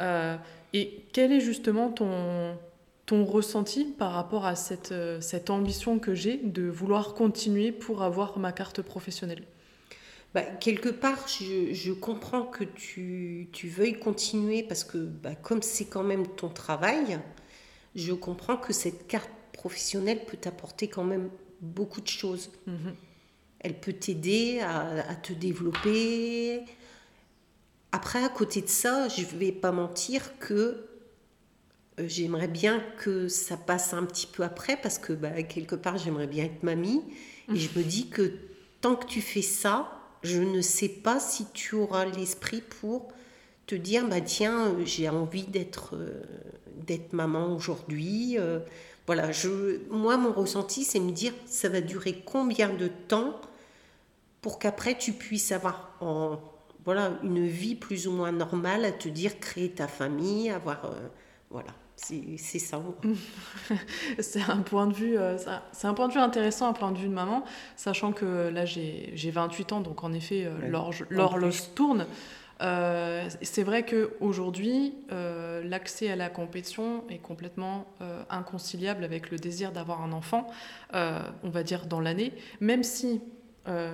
Euh, 0.00 0.36
et 0.72 1.06
quel 1.12 1.32
est 1.32 1.40
justement 1.40 1.90
ton, 1.90 2.56
ton 3.06 3.24
ressenti 3.24 3.84
par 3.84 4.12
rapport 4.12 4.46
à 4.46 4.56
cette, 4.56 4.92
euh, 4.92 5.20
cette 5.20 5.50
ambition 5.50 5.98
que 5.98 6.14
j'ai 6.14 6.38
de 6.38 6.62
vouloir 6.62 7.14
continuer 7.14 7.70
pour 7.72 8.02
avoir 8.02 8.38
ma 8.38 8.52
carte 8.52 8.82
professionnelle? 8.82 9.44
Bah, 10.32 10.42
quelque 10.42 10.88
part, 10.88 11.28
je, 11.28 11.72
je 11.72 11.92
comprends 11.92 12.42
que 12.42 12.64
tu, 12.64 13.48
tu 13.52 13.68
veuilles 13.68 13.98
continuer 13.98 14.62
parce 14.62 14.82
que 14.82 14.98
bah, 14.98 15.34
comme 15.34 15.62
c'est 15.62 15.84
quand 15.84 16.02
même 16.02 16.26
ton 16.26 16.48
travail, 16.48 17.20
je 17.94 18.12
comprends 18.12 18.56
que 18.56 18.72
cette 18.72 19.06
carte 19.06 19.30
professionnelle 19.52 20.24
peut 20.24 20.36
t'apporter 20.36 20.88
quand 20.88 21.04
même 21.04 21.30
beaucoup 21.60 22.00
de 22.00 22.08
choses. 22.08 22.50
Mhm. 22.66 22.94
Elle 23.60 23.78
peut 23.78 23.92
t'aider 23.92 24.60
à, 24.60 25.08
à 25.08 25.14
te 25.14 25.32
développer. 25.32 26.62
Après, 27.92 28.22
à 28.24 28.28
côté 28.28 28.60
de 28.60 28.68
ça, 28.68 29.08
je 29.08 29.24
vais 29.24 29.52
pas 29.52 29.72
mentir 29.72 30.38
que 30.38 30.93
j'aimerais 31.98 32.48
bien 32.48 32.82
que 32.98 33.28
ça 33.28 33.56
passe 33.56 33.94
un 33.94 34.04
petit 34.04 34.26
peu 34.26 34.42
après 34.42 34.76
parce 34.76 34.98
que 34.98 35.12
bah, 35.12 35.42
quelque 35.42 35.74
part, 35.74 35.98
j'aimerais 35.98 36.26
bien 36.26 36.44
être 36.44 36.62
mamie. 36.62 37.02
Et 37.52 37.56
je 37.56 37.78
me 37.78 37.84
dis 37.84 38.08
que 38.08 38.32
tant 38.80 38.96
que 38.96 39.06
tu 39.06 39.20
fais 39.20 39.42
ça, 39.42 39.92
je 40.22 40.40
ne 40.40 40.60
sais 40.60 40.88
pas 40.88 41.20
si 41.20 41.46
tu 41.52 41.74
auras 41.74 42.06
l'esprit 42.06 42.62
pour 42.80 43.12
te 43.66 43.74
dire 43.74 44.06
bah 44.06 44.20
tiens 44.20 44.66
euh, 44.66 44.84
j'ai 44.84 45.08
envie 45.08 45.44
d'être 45.44 45.96
euh, 45.96 46.22
d'être 46.86 47.14
maman 47.14 47.54
aujourd'hui 47.54 48.36
euh, 48.38 48.60
voilà. 49.06 49.32
Je 49.32 49.80
moi 49.90 50.16
mon 50.16 50.32
ressenti 50.32 50.84
c'est 50.84 51.00
me 51.00 51.12
dire 51.12 51.32
ça 51.46 51.68
va 51.68 51.80
durer 51.80 52.22
combien 52.24 52.70
de 52.70 52.88
temps 52.88 53.40
pour 54.42 54.58
qu'après 54.58 54.98
tu 54.98 55.12
puisses 55.12 55.52
avoir 55.52 55.96
en, 56.00 56.38
voilà 56.84 57.18
une 57.22 57.46
vie 57.46 57.74
plus 57.74 58.06
ou 58.06 58.12
moins 58.12 58.32
normale 58.32 58.84
à 58.84 58.92
te 58.92 59.08
dire 59.08 59.40
créer 59.40 59.70
ta 59.70 59.88
famille 59.88 60.50
avoir 60.50 60.84
euh, 60.84 61.08
voilà 61.50 61.70
c'est 61.96 62.58
ça 62.58 62.80
C'est 64.18 64.42
un 64.42 64.58
point 64.58 64.86
de 64.86 64.94
vue, 64.94 65.16
euh, 65.16 65.36
c'est 65.72 65.86
un 65.86 65.94
point 65.94 66.08
de 66.08 66.12
vue 66.12 66.20
intéressant, 66.20 66.68
un 66.68 66.72
point 66.72 66.92
de 66.92 66.98
vue 66.98 67.08
de 67.08 67.14
maman, 67.14 67.44
sachant 67.76 68.12
que 68.12 68.48
là 68.48 68.64
j'ai 68.64 69.12
j'ai 69.14 69.30
28 69.30 69.72
ans, 69.72 69.80
donc 69.80 70.04
en 70.04 70.12
effet 70.12 70.44
euh, 70.44 70.54
Ouais. 70.60 70.68
l'horloge 71.10 71.74
tourne. 71.74 72.06
Euh, 72.60 73.28
c'est 73.42 73.64
vrai 73.64 73.84
qu'aujourd'hui, 73.84 74.94
euh, 75.12 75.62
l'accès 75.64 76.10
à 76.10 76.16
la 76.16 76.28
compétition 76.28 77.04
est 77.10 77.18
complètement 77.18 77.86
euh, 78.00 78.22
inconciliable 78.30 79.04
avec 79.04 79.30
le 79.30 79.38
désir 79.38 79.72
d'avoir 79.72 80.02
un 80.02 80.12
enfant, 80.12 80.46
on 80.92 81.50
va 81.50 81.62
dire 81.64 81.86
dans 81.86 82.00
l'année, 82.00 82.32
même 82.60 82.82
si 82.82 83.20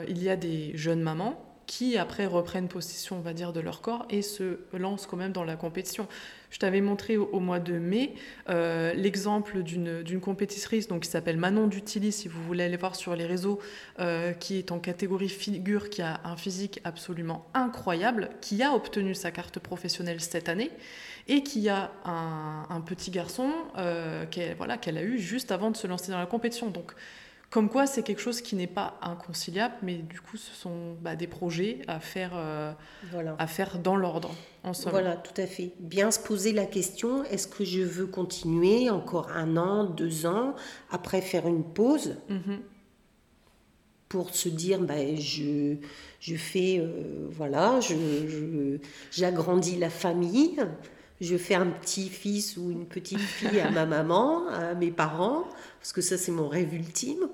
il 0.09 0.23
y 0.23 0.29
a 0.29 0.37
des 0.37 0.77
jeunes 0.77 1.01
mamans 1.01 1.50
qui 1.71 1.97
après 1.97 2.27
reprennent 2.27 2.67
possession, 2.67 3.19
on 3.19 3.21
va 3.21 3.33
dire, 3.33 3.53
de 3.53 3.61
leur 3.61 3.81
corps 3.81 4.05
et 4.11 4.23
se 4.23 4.59
lancent 4.73 5.07
quand 5.07 5.17
même 5.17 5.31
dans 5.31 5.45
la 5.45 5.55
compétition. 5.55 6.09
Je 6.51 6.59
t'avais 6.59 6.81
montré 6.81 7.17
au, 7.17 7.39
mois 7.39 7.61
de 7.61 7.79
mai 7.79 8.17
euh, 8.49 8.93
l'exemple 8.93 9.63
d'une 9.63 10.21
compétitrice 10.21 10.89
donc, 10.89 11.05
qui 11.05 11.09
s'appelle 11.09 11.37
Manon 11.37 11.69
Dutili, 11.69 12.11
si 12.11 12.27
vous 12.27 12.43
voulez 12.43 12.65
aller 12.65 12.77
voir 12.77 12.97
sur 12.97 13.15
les 13.15 13.25
réseaux, 13.25 13.61
euh, 14.01 14.33
qui 14.33 14.59
est 14.59 14.73
en 14.73 14.81
catégorie 14.81 15.29
figure, 15.29 15.91
qui 15.91 16.03
a 16.03 16.21
un 16.25 16.37
physique 16.37 16.81
absolument 16.83 17.47
incroyable, 17.55 18.31
qui 18.41 18.65
a 18.65 18.75
obtenu 18.75 19.15
sa 19.15 19.31
carte 19.31 19.61
professionnelle 19.61 20.21
cette 20.21 20.49
année 20.49 20.73
et 21.29 21.45
qui 21.45 21.69
a 21.69 21.93
un, 22.05 22.81
petit 22.81 23.13
garçon 23.13 23.49
euh, 23.79 24.27
qu'elle 24.27 24.57
voilà, 24.57 24.77
qu'elle 24.77 24.99
a 24.99 25.05
eu 25.05 25.21
juste 25.21 25.53
avant 25.53 25.71
de 25.71 25.77
se 25.77 25.87
lancer 25.87 26.11
dans 26.11 26.19
la 26.19 26.27
compétition. 26.27 26.69
Donc, 26.69 26.95
comme 27.51 27.69
quoi, 27.69 27.89
c'est 27.89 28.05
quelque 28.05 28.21
chose 28.21 28.43
qui 28.43 28.55
n'est 28.55 28.69
pas 28.69 28.97
inconciliable, 29.03 29.75
mais 29.83 29.97
du 29.97 30.21
coup, 30.21 30.37
ce 30.37 30.55
sont 30.55 30.95
bah, 31.01 31.17
des 31.17 31.27
projets 31.27 31.83
à 31.89 31.99
faire, 31.99 32.31
euh, 32.35 32.73
à 33.39 33.47
faire 33.49 33.81
dans 33.81 33.97
l'ordre. 33.97 34.31
Voilà, 34.87 35.17
tout 35.17 35.39
à 35.41 35.47
fait. 35.47 35.73
Bien 35.81 36.13
se 36.13 36.21
poser 36.21 36.53
la 36.53 36.65
question 36.65 37.25
est-ce 37.25 37.49
que 37.49 37.65
je 37.65 37.81
veux 37.81 38.07
continuer 38.07 38.89
encore 38.89 39.31
un 39.31 39.57
an, 39.57 39.83
deux 39.85 40.27
ans, 40.27 40.55
après 40.93 41.21
faire 41.21 41.49
une 41.49 41.65
pause 41.65 42.19
mm-hmm. 42.31 42.59
pour 44.09 44.33
se 44.33 44.49
dire 44.49 44.79
bah, 44.81 45.17
je, 45.17 45.75
je 46.21 46.37
fais, 46.37 46.79
euh, 46.79 47.27
voilà, 47.33 47.81
j'agrandis 49.11 49.75
je, 49.75 49.81
la 49.81 49.91
famille 49.91 50.57
je 51.21 51.37
fais 51.37 51.55
un 51.55 51.67
petit-fils 51.67 52.57
ou 52.57 52.71
une 52.71 52.87
petite 52.87 53.19
fille 53.19 53.61
à 53.61 53.71
ma 53.71 53.87
maman, 53.87 54.49
à 54.49 54.75
mes 54.75 54.91
parents, 54.91 55.45
parce 55.79 55.93
que 55.93 56.01
ça 56.01 56.17
c'est 56.17 56.33
mon 56.33 56.49
rêve 56.49 56.75
ultime. 56.75 57.29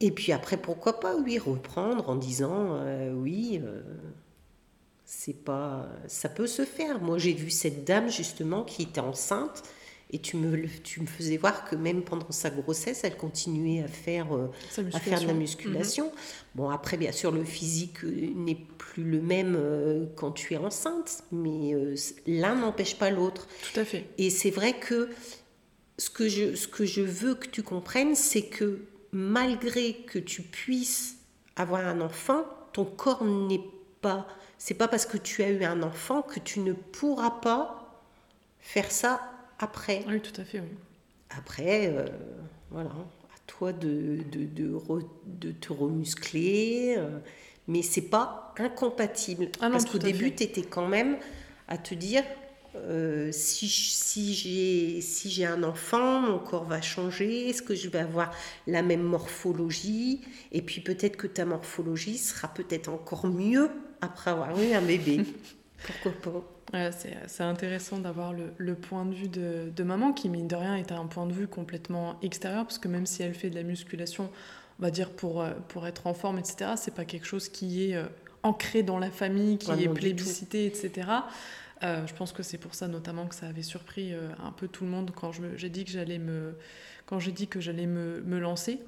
Et 0.00 0.12
puis 0.12 0.32
après, 0.32 0.56
pourquoi 0.56 1.00
pas, 1.00 1.16
oui, 1.16 1.38
reprendre 1.38 2.08
en 2.08 2.14
disant, 2.14 2.76
euh, 2.82 3.12
oui, 3.12 3.60
euh, 3.64 3.82
c'est 5.04 5.44
pas, 5.44 5.88
ça 6.06 6.28
peut 6.28 6.46
se 6.46 6.64
faire. 6.64 7.00
Moi, 7.00 7.18
j'ai 7.18 7.32
vu 7.32 7.50
cette 7.50 7.84
dame 7.84 8.08
justement 8.08 8.62
qui 8.62 8.82
était 8.82 9.00
enceinte 9.00 9.64
et 10.10 10.18
tu 10.20 10.36
me, 10.36 10.66
tu 10.82 11.00
me 11.02 11.06
faisais 11.06 11.36
voir 11.36 11.68
que 11.68 11.76
même 11.76 12.02
pendant 12.02 12.30
sa 12.30 12.48
grossesse, 12.48 13.04
elle 13.04 13.16
continuait 13.16 13.82
à 13.82 13.88
faire, 13.88 14.34
euh, 14.34 14.50
à 14.94 15.00
faire 15.00 15.20
de 15.20 15.26
la 15.26 15.34
musculation. 15.34 16.06
Mhm. 16.06 16.12
Bon, 16.54 16.70
après, 16.70 16.96
bien 16.96 17.12
sûr, 17.12 17.30
le 17.30 17.44
physique 17.44 18.04
euh, 18.04 18.32
n'est 18.34 18.58
plus 18.78 19.04
le 19.04 19.20
même 19.20 19.54
euh, 19.58 20.06
quand 20.16 20.32
tu 20.32 20.54
es 20.54 20.56
enceinte, 20.56 21.22
mais 21.30 21.74
l'un 22.26 22.54
n'empêche 22.54 22.96
pas 22.96 23.10
l'autre. 23.10 23.46
Tout 23.72 23.80
à 23.80 23.84
fait. 23.84 24.06
Et 24.16 24.30
c'est 24.30 24.50
vrai 24.50 24.78
que 24.78 25.10
ce 25.98 26.08
que, 26.08 26.28
je, 26.28 26.54
ce 26.54 26.68
que 26.68 26.86
je 26.86 27.02
veux 27.02 27.34
que 27.34 27.46
tu 27.46 27.62
comprennes, 27.62 28.14
c'est 28.14 28.46
que 28.46 28.80
malgré 29.12 29.94
que 29.94 30.18
tu 30.18 30.42
puisses 30.42 31.16
avoir 31.56 31.86
un 31.86 32.00
enfant, 32.00 32.44
ton 32.72 32.84
corps 32.84 33.24
n'est 33.24 33.64
pas... 34.00 34.26
C'est 34.56 34.74
pas 34.74 34.88
parce 34.88 35.06
que 35.06 35.18
tu 35.18 35.42
as 35.44 35.50
eu 35.50 35.64
un 35.64 35.82
enfant 35.82 36.22
que 36.22 36.40
tu 36.40 36.60
ne 36.60 36.72
pourras 36.72 37.30
pas 37.30 38.02
faire 38.58 38.90
ça 38.90 39.37
après. 39.58 40.04
Oui, 40.08 40.20
tout 40.20 40.38
à 40.40 40.44
fait, 40.44 40.60
oui. 40.60 40.68
Après, 41.30 41.88
euh, 41.88 42.06
voilà, 42.70 42.90
à 42.90 43.38
toi 43.46 43.72
de, 43.72 44.18
de, 44.32 44.46
de, 45.26 45.52
te 45.52 45.72
remuscler, 45.72 46.94
euh, 46.96 47.18
mais 47.66 47.82
c'est 47.82 48.08
pas 48.08 48.54
incompatible. 48.58 49.48
Ah 49.60 49.68
Parce 49.70 49.84
qu'au 49.84 49.98
début, 49.98 50.34
tu 50.34 50.44
étais 50.44 50.62
quand 50.62 50.88
même 50.88 51.18
à 51.68 51.76
te 51.76 51.94
dire, 51.94 52.24
euh, 52.76 53.30
si, 53.32 53.68
si 53.68 54.34
j'ai 54.34 55.00
si 55.00 55.44
un 55.44 55.62
enfant, 55.62 56.20
mon 56.20 56.38
corps 56.38 56.64
va 56.64 56.80
changer, 56.80 57.48
est-ce 57.48 57.62
que 57.62 57.74
je 57.74 57.88
vais 57.88 57.98
avoir 57.98 58.32
la 58.66 58.82
même 58.82 59.02
morphologie? 59.02 60.22
Et 60.52 60.62
puis 60.62 60.80
peut-être 60.80 61.16
que 61.16 61.26
ta 61.26 61.44
morphologie 61.44 62.18
sera 62.18 62.48
peut-être 62.48 62.88
encore 62.88 63.26
mieux 63.26 63.70
après 64.00 64.30
avoir 64.30 64.58
eu 64.60 64.72
un 64.72 64.82
bébé. 64.82 65.20
Pourquoi 65.86 66.12
pas? 66.12 66.57
C'est 66.72 67.42
intéressant 67.42 67.98
d'avoir 67.98 68.32
le, 68.32 68.74
point 68.74 69.06
de 69.06 69.14
vue 69.14 69.28
de, 69.28 69.82
maman 69.82 70.12
qui, 70.12 70.28
mine 70.28 70.48
de 70.48 70.56
rien, 70.56 70.76
est 70.76 70.92
un 70.92 71.06
point 71.06 71.26
de 71.26 71.32
vue 71.32 71.48
complètement 71.48 72.18
extérieur, 72.22 72.64
parce 72.64 72.78
que 72.78 72.88
même 72.88 73.06
si 73.06 73.22
elle 73.22 73.34
fait 73.34 73.50
de 73.50 73.54
la 73.54 73.62
musculation, 73.62 74.30
on 74.78 74.82
va 74.82 74.90
dire 74.90 75.10
pour, 75.10 75.40
euh, 75.40 75.52
pour 75.68 75.86
être 75.86 76.06
en 76.06 76.14
forme, 76.14 76.38
etc., 76.38 76.72
c'est 76.76 76.94
pas 76.94 77.04
quelque 77.04 77.26
chose 77.26 77.48
qui 77.48 77.90
est 77.90 77.96
euh, 77.96 78.04
ancré 78.42 78.82
dans 78.82 78.98
la 78.98 79.10
famille, 79.10 79.58
qui 79.58 79.70
est 79.70 79.88
plébiscité, 79.88 80.66
etc. 80.66 81.08
Euh, 81.82 82.06
je 82.06 82.14
pense 82.14 82.32
que 82.32 82.42
c'est 82.42 82.58
pour 82.58 82.74
ça 82.74 82.88
notamment 82.88 83.26
que 83.26 83.34
ça 83.34 83.46
avait 83.46 83.62
surpris 83.62 84.12
un 84.12 84.50
peu 84.52 84.68
tout 84.68 84.84
le 84.84 84.90
monde 84.90 85.12
quand 85.14 85.32
j'ai 85.56 85.68
dit 85.68 85.84
que 85.84 85.90
j'allais 85.90 86.18
me 86.18 86.54
quand 87.06 87.20
j'ai 87.20 87.32
dit 87.32 87.46
que 87.46 87.60
j'allais 87.60 87.86
me, 87.86 88.20
me, 88.20 88.38
lancer. 88.38 88.80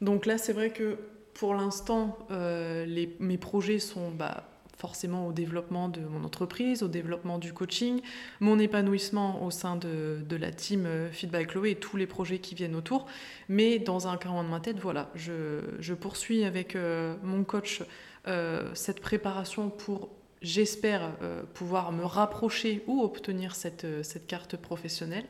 Donc 0.00 0.26
là, 0.26 0.38
c'est 0.38 0.52
vrai 0.52 0.70
que 0.70 0.98
pour 1.34 1.54
l'instant, 1.54 2.18
mes 2.30 3.38
projets 3.38 3.78
sont 3.78 4.10
bah, 4.10 4.49
forcément 4.80 5.26
au 5.26 5.32
développement 5.32 5.88
de 5.88 6.00
mon 6.00 6.24
entreprise, 6.24 6.82
au 6.82 6.88
développement 6.88 7.38
du 7.38 7.52
coaching, 7.52 8.00
mon 8.40 8.58
épanouissement 8.58 9.44
au 9.44 9.50
sein 9.50 9.76
de, 9.76 10.20
de 10.26 10.36
la 10.36 10.50
team 10.50 10.86
euh, 10.86 11.10
Feedback 11.10 11.48
Chloé 11.48 11.72
et 11.72 11.76
tous 11.76 11.98
les 11.98 12.06
projets 12.06 12.38
qui 12.38 12.54
viennent 12.54 12.74
autour. 12.74 13.06
Mais 13.48 13.78
dans 13.78 14.08
un 14.08 14.16
coin 14.16 14.42
de 14.42 14.48
ma 14.48 14.60
tête, 14.60 14.78
voilà, 14.78 15.10
je, 15.14 15.60
je 15.78 15.94
poursuis 15.94 16.44
avec 16.44 16.74
euh, 16.74 17.14
mon 17.22 17.44
coach 17.44 17.82
euh, 18.26 18.70
cette 18.74 19.00
préparation 19.00 19.68
pour, 19.68 20.08
j'espère, 20.40 21.12
pouvoir 21.54 21.92
me 21.92 22.04
rapprocher 22.04 22.82
ou 22.86 23.02
obtenir 23.02 23.54
cette, 23.54 23.86
cette 24.02 24.26
carte 24.26 24.56
professionnelle. 24.56 25.26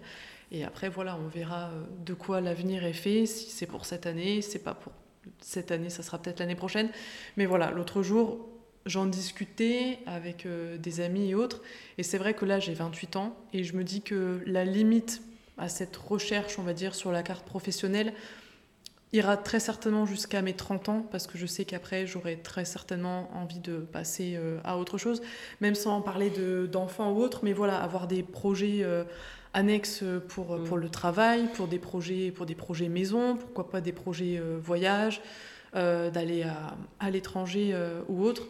Et 0.52 0.64
après, 0.64 0.88
voilà, 0.88 1.16
on 1.16 1.28
verra 1.28 1.70
de 2.04 2.14
quoi 2.14 2.40
l'avenir 2.40 2.84
est 2.84 2.92
fait, 2.92 3.26
si 3.26 3.50
c'est 3.50 3.66
pour 3.66 3.84
cette 3.84 4.06
année, 4.06 4.42
c'est 4.42 4.64
pas 4.64 4.74
pour 4.74 4.92
cette 5.40 5.70
année, 5.70 5.90
ça 5.90 6.02
sera 6.02 6.18
peut-être 6.18 6.40
l'année 6.40 6.56
prochaine. 6.56 6.90
Mais 7.36 7.46
voilà, 7.46 7.70
l'autre 7.70 8.02
jour, 8.02 8.48
j'en 8.86 9.06
discutais 9.06 9.98
avec 10.06 10.46
euh, 10.46 10.76
des 10.78 11.00
amis 11.00 11.30
et 11.30 11.34
autres. 11.34 11.60
Et 11.98 12.02
c'est 12.02 12.18
vrai 12.18 12.34
que 12.34 12.44
là, 12.44 12.58
j'ai 12.58 12.74
28 12.74 13.16
ans 13.16 13.36
et 13.52 13.64
je 13.64 13.76
me 13.76 13.84
dis 13.84 14.02
que 14.02 14.40
la 14.46 14.64
limite 14.64 15.22
à 15.58 15.68
cette 15.68 15.96
recherche, 15.96 16.58
on 16.58 16.62
va 16.62 16.72
dire, 16.72 16.94
sur 16.94 17.12
la 17.12 17.22
carte 17.22 17.44
professionnelle 17.44 18.14
ira 19.12 19.36
très 19.36 19.58
certainement 19.58 20.06
jusqu'à 20.06 20.40
mes 20.40 20.54
30 20.54 20.88
ans 20.88 21.06
parce 21.10 21.26
que 21.26 21.36
je 21.36 21.44
sais 21.44 21.64
qu'après, 21.64 22.06
j'aurai 22.06 22.36
très 22.36 22.64
certainement 22.64 23.28
envie 23.34 23.58
de 23.58 23.78
passer 23.78 24.34
euh, 24.36 24.60
à 24.64 24.78
autre 24.78 24.98
chose, 24.98 25.20
même 25.60 25.74
sans 25.74 26.00
parler 26.00 26.30
d'enfants 26.70 27.12
ou 27.12 27.20
autre, 27.20 27.40
mais 27.42 27.52
voilà, 27.52 27.78
avoir 27.78 28.06
des 28.06 28.22
projets. 28.22 28.82
Euh, 28.82 29.04
annexes 29.52 30.04
pour, 30.28 30.56
mmh. 30.56 30.62
pour 30.62 30.76
le 30.76 30.88
travail, 30.88 31.48
pour 31.54 31.66
des 31.66 31.80
projets, 31.80 32.30
pour 32.30 32.46
des 32.46 32.54
projets 32.54 32.88
maison, 32.88 33.34
pourquoi 33.34 33.68
pas 33.68 33.80
des 33.80 33.90
projets 33.90 34.40
voyage, 34.62 35.22
d'aller 35.74 36.42
à, 36.42 36.76
à 36.98 37.10
l'étranger 37.10 37.74
ou 38.08 38.24
autre. 38.24 38.48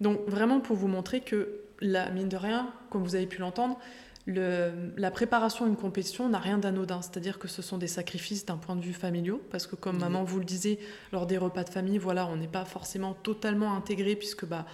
Donc 0.00 0.20
vraiment 0.26 0.60
pour 0.60 0.76
vous 0.76 0.88
montrer 0.88 1.20
que, 1.20 1.60
la, 1.80 2.10
mine 2.10 2.28
de 2.28 2.36
rien, 2.36 2.70
comme 2.90 3.02
vous 3.04 3.14
avez 3.14 3.26
pu 3.26 3.40
l'entendre, 3.40 3.78
la 4.26 5.10
préparation 5.12 5.66
à 5.66 5.68
une 5.68 5.76
compétition 5.76 6.28
n'a 6.28 6.38
rien 6.38 6.58
d'anodin, 6.58 7.00
c'est-à-dire 7.00 7.38
que 7.38 7.46
ce 7.46 7.62
sont 7.62 7.78
des 7.78 7.86
sacrifices 7.86 8.44
d'un 8.44 8.56
point 8.56 8.74
de 8.74 8.80
vue 8.80 8.92
familial, 8.92 9.36
parce 9.50 9.66
que 9.66 9.76
comme 9.76 9.98
maman 9.98 10.24
vous 10.24 10.38
le 10.40 10.44
disait, 10.44 10.78
lors 11.12 11.26
des 11.26 11.38
repas 11.38 11.62
de 11.62 11.70
famille, 11.70 11.98
voilà, 11.98 12.26
on 12.26 12.36
n'est 12.36 12.48
pas 12.48 12.64
forcément 12.64 13.14
totalement 13.14 13.74
intégré 13.74 14.16
puisque 14.16 14.44
bah, 14.44 14.66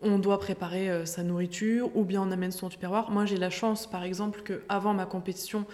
on 0.00 0.18
doit 0.18 0.38
préparer 0.38 0.88
euh, 0.88 1.04
sa 1.04 1.22
nourriture 1.22 1.94
ou 1.96 2.04
bien 2.04 2.22
on 2.22 2.30
amène 2.30 2.52
son 2.52 2.68
tupperware. 2.68 3.10
Moi 3.10 3.26
j'ai 3.26 3.36
la 3.36 3.50
chance 3.50 3.90
par 3.90 4.04
exemple 4.04 4.42
que 4.42 4.62
avant 4.68 4.94
ma 4.94 5.06
compétition, 5.06 5.60
euh, 5.60 5.64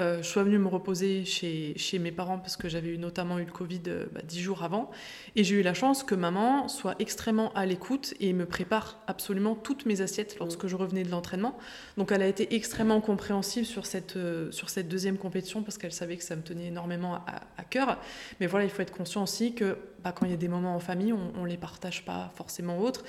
je 0.00 0.22
suis 0.22 0.40
venue 0.40 0.58
me 0.58 0.68
reposer 0.68 1.24
chez, 1.24 1.74
chez 1.76 1.98
mes 1.98 2.12
parents 2.12 2.38
parce 2.38 2.56
que 2.56 2.68
j'avais 2.68 2.88
eu, 2.88 2.98
notamment 2.98 3.38
eu 3.38 3.44
le 3.44 3.52
Covid 3.52 3.82
euh, 3.88 4.06
bah, 4.12 4.20
dix 4.24 4.40
jours 4.40 4.62
avant. 4.62 4.90
Et 5.36 5.44
j'ai 5.44 5.56
eu 5.56 5.62
la 5.62 5.74
chance 5.74 6.02
que 6.02 6.14
maman 6.14 6.68
soit 6.68 6.94
extrêmement 6.98 7.52
à 7.54 7.66
l'écoute 7.66 8.14
et 8.20 8.32
me 8.32 8.46
prépare 8.46 8.98
absolument 9.06 9.54
toutes 9.54 9.86
mes 9.86 10.00
assiettes 10.00 10.38
lorsque 10.38 10.66
je 10.66 10.76
revenais 10.76 11.04
de 11.04 11.10
l'entraînement. 11.10 11.58
Donc 11.96 12.12
elle 12.12 12.22
a 12.22 12.26
été 12.26 12.54
extrêmement 12.54 13.00
compréhensive 13.00 13.64
sur 13.64 13.86
cette, 13.86 14.16
euh, 14.16 14.50
sur 14.52 14.70
cette 14.70 14.88
deuxième 14.88 15.18
compétition 15.18 15.62
parce 15.62 15.78
qu'elle 15.78 15.92
savait 15.92 16.16
que 16.16 16.24
ça 16.24 16.36
me 16.36 16.42
tenait 16.42 16.66
énormément 16.66 17.16
à, 17.16 17.42
à, 17.58 17.64
cœur. 17.64 17.98
Mais 18.40 18.46
voilà, 18.46 18.64
il 18.64 18.70
faut 18.70 18.82
être 18.82 18.96
conscient 18.96 19.22
aussi 19.22 19.54
que 19.54 19.76
bah, 20.02 20.12
quand 20.12 20.26
il 20.26 20.30
y 20.30 20.34
a 20.34 20.38
des 20.38 20.48
moments 20.48 20.74
en 20.74 20.80
famille, 20.80 21.12
on 21.12 21.42
ne 21.42 21.48
les 21.48 21.56
partage 21.56 22.04
pas 22.04 22.32
forcément 22.36 22.80
autres. 22.80 23.04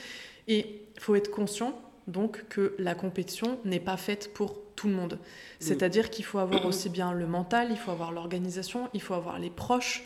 Et 0.48 0.84
il 0.96 1.00
faut 1.00 1.16
être 1.16 1.32
conscient 1.32 1.74
donc 2.12 2.46
que 2.50 2.76
la 2.78 2.96
compétition 2.96 3.60
n'est 3.66 3.80
pas 3.80 3.98
faite 3.98 4.34
pour 4.34 4.58
tout 4.76 4.88
le 4.88 4.94
monde. 4.94 5.20
C'est-à-dire 5.60 6.10
qu'il 6.10 6.26
faut 6.26 6.40
avoir 6.40 6.66
aussi 6.66 6.90
bien 6.98 7.14
le 7.14 7.28
mental, 7.28 7.68
il 7.72 7.78
faut 7.78 7.92
avoir 7.92 8.12
l'organisation, 8.12 8.90
il 8.94 9.02
faut 9.02 9.14
avoir 9.14 9.40
les 9.40 9.50
proches 9.50 10.04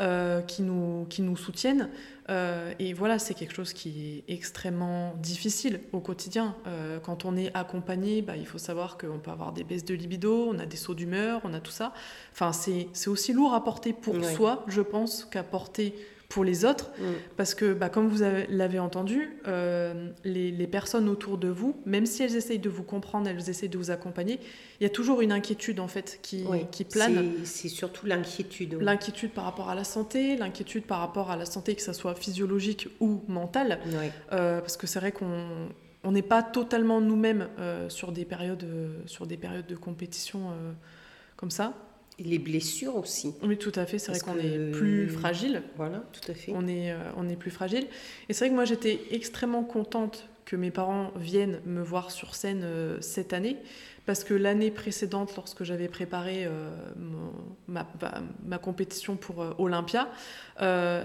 euh, 0.00 0.42
qui, 0.42 0.62
nous, 0.62 1.06
qui 1.10 1.22
nous 1.22 1.36
soutiennent. 1.36 1.88
Euh, 2.30 2.72
et 2.78 2.92
voilà, 2.92 3.18
c'est 3.18 3.34
quelque 3.34 3.54
chose 3.54 3.72
qui 3.72 4.22
est 4.28 4.32
extrêmement 4.32 5.14
difficile 5.16 5.80
au 5.92 5.98
quotidien. 5.98 6.54
Euh, 6.68 7.00
quand 7.00 7.24
on 7.24 7.36
est 7.36 7.52
accompagné, 7.56 8.22
bah, 8.22 8.36
il 8.36 8.46
faut 8.46 8.58
savoir 8.58 8.96
qu'on 8.96 9.18
peut 9.18 9.32
avoir 9.32 9.52
des 9.52 9.64
baisses 9.64 9.84
de 9.84 9.94
libido, 9.94 10.46
on 10.48 10.58
a 10.60 10.66
des 10.66 10.76
sauts 10.76 10.94
d'humeur, 10.94 11.40
on 11.42 11.52
a 11.52 11.58
tout 11.58 11.72
ça. 11.72 11.92
Enfin, 12.32 12.52
c'est 12.52 13.08
aussi 13.08 13.32
lourd 13.32 13.54
à 13.54 13.64
porter 13.64 13.92
pour 13.92 14.14
soi, 14.24 14.64
je 14.68 14.82
pense, 14.82 15.24
qu'à 15.24 15.42
porter 15.42 15.96
pour 16.38 16.44
les 16.44 16.64
autres, 16.64 16.90
Mm. 17.00 17.04
parce 17.36 17.52
que, 17.52 17.72
bah, 17.72 17.88
comme 17.88 18.06
vous 18.06 18.22
avez- 18.22 18.46
l'avez 18.48 18.78
entendu, 18.78 19.38
euh, 19.48 20.08
les, 20.22 20.52
les 20.52 20.66
personnes 20.68 21.08
autour 21.08 21.36
de 21.36 21.48
vous, 21.48 21.74
même 21.84 22.06
si 22.06 22.22
elles 22.22 22.36
essayent 22.36 22.60
de 22.60 22.68
vous 22.68 22.84
comprendre, 22.84 23.28
elles 23.28 23.50
essayent 23.50 23.68
de 23.68 23.76
vous 23.76 23.90
accompagner, 23.90 24.38
il 24.78 24.84
y 24.84 24.86
a 24.86 24.88
toujours 24.88 25.20
une 25.20 25.32
inquiétude 25.32 25.80
en 25.80 25.88
fait 25.88 26.20
qui, 26.22 26.44
Oui, 26.48 26.66
qui 26.70 26.84
plane. 26.84 27.32
c'est- 27.42 27.68
surtout 27.68 28.06
l'inquiétude. 28.06 28.74
oui. 28.74 28.84
L'inquiétude 28.84 29.32
par 29.32 29.42
rapport 29.42 29.68
à 29.68 29.74
la 29.74 29.82
santé, 29.82 30.36
l'inquiétude 30.36 30.84
par 30.84 31.00
rapport 31.00 31.32
à 31.32 31.36
la 31.36 31.44
santé, 31.44 31.74
que 31.74 31.82
ce 31.82 31.92
soit 31.92 32.14
physiologique 32.14 32.86
ou 33.00 33.20
mentale, 33.26 33.80
euh, 34.32 34.60
parce 34.60 34.76
que 34.76 34.86
c'est 34.86 35.00
vrai 35.00 35.10
qu'on 35.10 35.68
on 36.04 36.12
n'est 36.12 36.22
pas 36.22 36.44
totalement 36.44 37.00
nous-mêmes 37.00 37.48
euh, 37.58 37.88
sur, 37.88 38.12
des 38.12 38.24
périodes, 38.24 38.62
euh, 38.62 38.92
sur 39.06 39.26
des 39.26 39.36
périodes 39.36 39.66
de 39.66 39.74
compétition 39.74 40.50
euh, 40.52 40.70
comme 41.36 41.50
ça. 41.50 41.74
Les 42.18 42.38
blessures 42.38 42.96
aussi. 42.96 43.34
Oui, 43.42 43.56
tout 43.56 43.72
à 43.76 43.86
fait, 43.86 43.98
c'est 43.98 44.10
vrai 44.10 44.20
qu'on 44.20 44.38
est 44.38 44.72
plus 44.72 45.08
fragile. 45.08 45.62
Voilà, 45.76 46.02
tout 46.12 46.30
à 46.30 46.34
fait. 46.34 46.52
on 46.54 46.66
est, 46.66 46.90
euh, 46.90 46.96
on 47.16 47.28
est 47.28 47.36
plus 47.36 47.50
fragile. 47.52 47.86
Et 48.28 48.32
c'est 48.32 48.40
vrai 48.44 48.50
que 48.50 48.54
moi 48.56 48.64
j'étais 48.64 49.00
extrêmement 49.12 49.62
contente 49.62 50.28
que 50.44 50.56
mes 50.56 50.70
parents 50.70 51.12
viennent 51.16 51.60
me 51.66 51.82
voir 51.82 52.10
sur 52.10 52.34
scène 52.34 52.62
euh, 52.64 52.96
cette 53.02 53.32
année, 53.34 53.56
parce 54.06 54.24
que 54.24 54.32
l'année 54.32 54.70
précédente, 54.70 55.36
lorsque 55.36 55.62
j'avais 55.62 55.86
préparé 55.88 56.46
euh, 56.46 56.70
mon- 56.96 57.32
ma, 57.68 57.86
ma- 58.00 58.22
ma 58.46 58.58
compétition 58.58 59.16
pour 59.16 59.44
Olympia, 59.58 60.08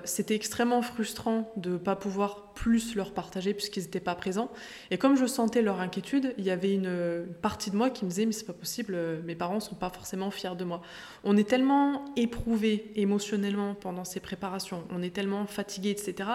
c'était 0.06 0.36
extrêmement 0.36 0.82
frustrant 0.82 1.52
de 1.58 1.72
ne 1.72 1.78
pas 1.78 1.96
pouvoir 1.98 2.53
plus 2.56 2.96
leur 2.96 3.14
partager 3.14 3.54
puisqu'ils 3.54 3.84
n'étaient 3.84 4.00
pas 4.00 4.16
présents. 4.16 4.52
Et 4.92 4.98
comme 4.98 5.16
je 5.16 5.26
sentais 5.26 5.62
leur 5.62 5.80
inquiétude, 5.80 6.34
il 6.38 6.44
y 6.44 6.52
avait 6.52 6.74
une, 6.74 6.88
une 6.88 7.34
partie 7.42 7.72
de 7.72 7.76
moi 7.76 7.90
qui 7.90 8.06
me 8.06 8.10
disait 8.10 8.26
mais 8.26 8.32
c'est 8.32 8.46
pas 8.46 8.54
possible, 8.54 8.94
euh, 8.96 9.22
mes 9.24 9.36
parents 9.36 9.60
sont 9.60 9.76
pas 9.76 9.90
forcément 9.90 10.32
fiers 10.32 10.56
de 10.58 10.64
moi. 10.64 10.82
On 11.24 11.38
est 11.38 11.48
tellement 11.48 12.06
éprouvé 12.16 12.92
émotionnellement 12.96 13.76
pendant 13.76 14.04
ces 14.04 14.20
préparations, 14.20 14.84
on 14.92 15.02
est 15.02 15.14
tellement 15.14 15.46
fatigué, 15.46 15.92
etc., 15.92 16.30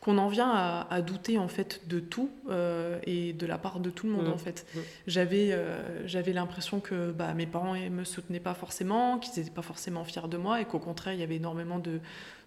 qu'on 0.00 0.16
en 0.16 0.28
vient 0.28 0.50
à, 0.50 0.86
à 0.88 1.02
douter 1.02 1.36
en 1.36 1.48
fait 1.48 1.82
de 1.86 2.00
tout 2.00 2.30
euh, 2.48 2.98
et 3.04 3.34
de 3.34 3.44
la 3.44 3.58
part 3.58 3.80
de 3.80 3.90
tout 3.90 4.06
le 4.06 4.12
monde 4.12 4.20
Mmh. 4.28 4.32
en 4.32 4.38
fait. 4.38 4.66
Mmh. 4.74 4.78
J'avais 5.06 5.52
euh, 5.52 6.06
j'avais 6.06 6.32
l'impression 6.32 6.80
que 6.80 7.10
bah, 7.10 7.34
mes 7.34 7.46
parents 7.46 7.74
ne 7.74 7.88
me 7.88 8.04
soutenaient 8.04 8.40
pas 8.40 8.54
forcément, 8.54 9.18
qu'ils 9.18 9.38
n'étaient 9.40 9.54
pas 9.54 9.62
forcément 9.62 10.04
fiers 10.04 10.28
de 10.28 10.36
moi 10.36 10.60
et 10.60 10.64
qu'au 10.64 10.78
contraire 10.78 11.14
il 11.14 11.20
y 11.20 11.22
avait 11.22 11.36
énormément 11.36 11.78
de, 11.78 12.00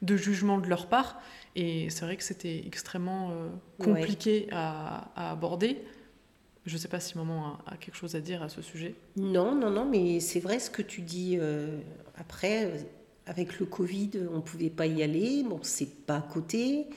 de 0.04 0.16
jugements 0.18 0.60
de 0.60 0.68
leur 0.68 0.88
part. 0.88 1.20
Et 1.56 1.90
c'est 1.90 2.06
vrai 2.06 2.18
que 2.18 2.24
c'était 2.24 2.64
extrêmement 2.68 3.32
euh, 3.32 3.48
Ouais. 3.80 3.86
compliqué 4.02 4.48
à, 4.52 5.10
à 5.16 5.32
aborder. 5.32 5.82
Je 6.66 6.74
ne 6.74 6.78
sais 6.80 6.88
pas 6.88 7.00
si 7.02 7.18
maman 7.18 7.58
a, 7.68 7.74
a 7.74 7.78
quelque 7.78 7.96
chose 7.96 8.16
à 8.16 8.22
dire 8.22 8.42
à 8.44 8.50
ce 8.50 8.62
sujet. 8.62 8.96
Non, 9.18 9.54
non, 9.56 9.70
non, 9.70 9.86
mais 9.86 10.20
c'est 10.20 10.40
vrai 10.40 10.60
ce 10.60 10.70
que 10.70 10.82
tu 10.82 11.02
dis. 11.02 11.38
euh, 11.40 11.80
après, 12.16 12.66
euh, 12.66 12.78
avec 13.26 13.60
le 13.60 13.66
Covid, 13.66 14.12
on 14.32 14.38
ne 14.38 14.42
pouvait 14.42 14.70
pas 14.70 14.86
y 14.86 15.04
aller. 15.04 15.44
Bon, 15.44 15.60
c'est 15.62 16.06
pas 16.06 16.18
à 16.18 16.22
côté. 16.22 16.88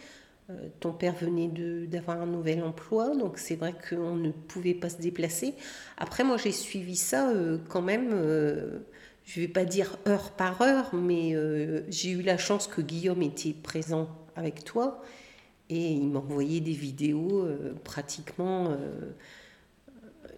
Euh, 0.50 0.68
ton 0.78 0.92
père 0.92 1.14
venait 1.16 1.48
d'avoir 1.88 2.20
un 2.20 2.26
nouvel 2.26 2.62
emploi, 2.62 3.16
donc 3.16 3.38
c'est 3.38 3.56
vrai 3.56 3.74
qu'on 3.90 4.14
ne 4.14 4.30
pouvait 4.30 4.74
pas 4.74 4.88
se 4.88 4.98
déplacer. 4.98 5.54
Après, 5.96 6.22
moi, 6.22 6.36
j'ai 6.36 6.52
suivi 6.52 6.94
ça 6.94 7.32
quand 7.68 7.82
même. 7.82 8.10
Je 9.26 9.40
vais 9.40 9.48
pas 9.48 9.64
dire 9.64 9.98
heure 10.06 10.30
par 10.30 10.62
heure, 10.62 10.94
mais 10.94 11.34
euh, 11.34 11.82
j'ai 11.90 12.10
eu 12.10 12.22
la 12.22 12.38
chance 12.38 12.66
que 12.68 12.80
Guillaume 12.80 13.22
était 13.22 13.52
présent 13.52 14.08
avec 14.36 14.64
toi 14.64 15.02
et 15.68 15.90
il 15.92 16.06
m'envoyait 16.08 16.60
des 16.60 16.72
vidéos 16.72 17.42
euh, 17.42 17.74
pratiquement. 17.84 18.70
euh, 18.70 19.10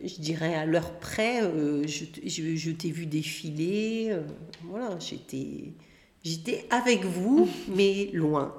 je 0.04 0.14
dirais 0.20 0.54
à 0.54 0.64
l'heure 0.64 0.92
près, 1.00 1.42
je, 1.86 2.04
je- 2.24 2.70
t'ai 2.70 2.90
vu 2.90 3.04
défiler. 3.06 4.16
voilà, 4.64 4.96
j'étais 5.00 6.66
avec 6.70 7.04
vous, 7.04 7.48
mais 7.74 8.08
loin. 8.12 8.54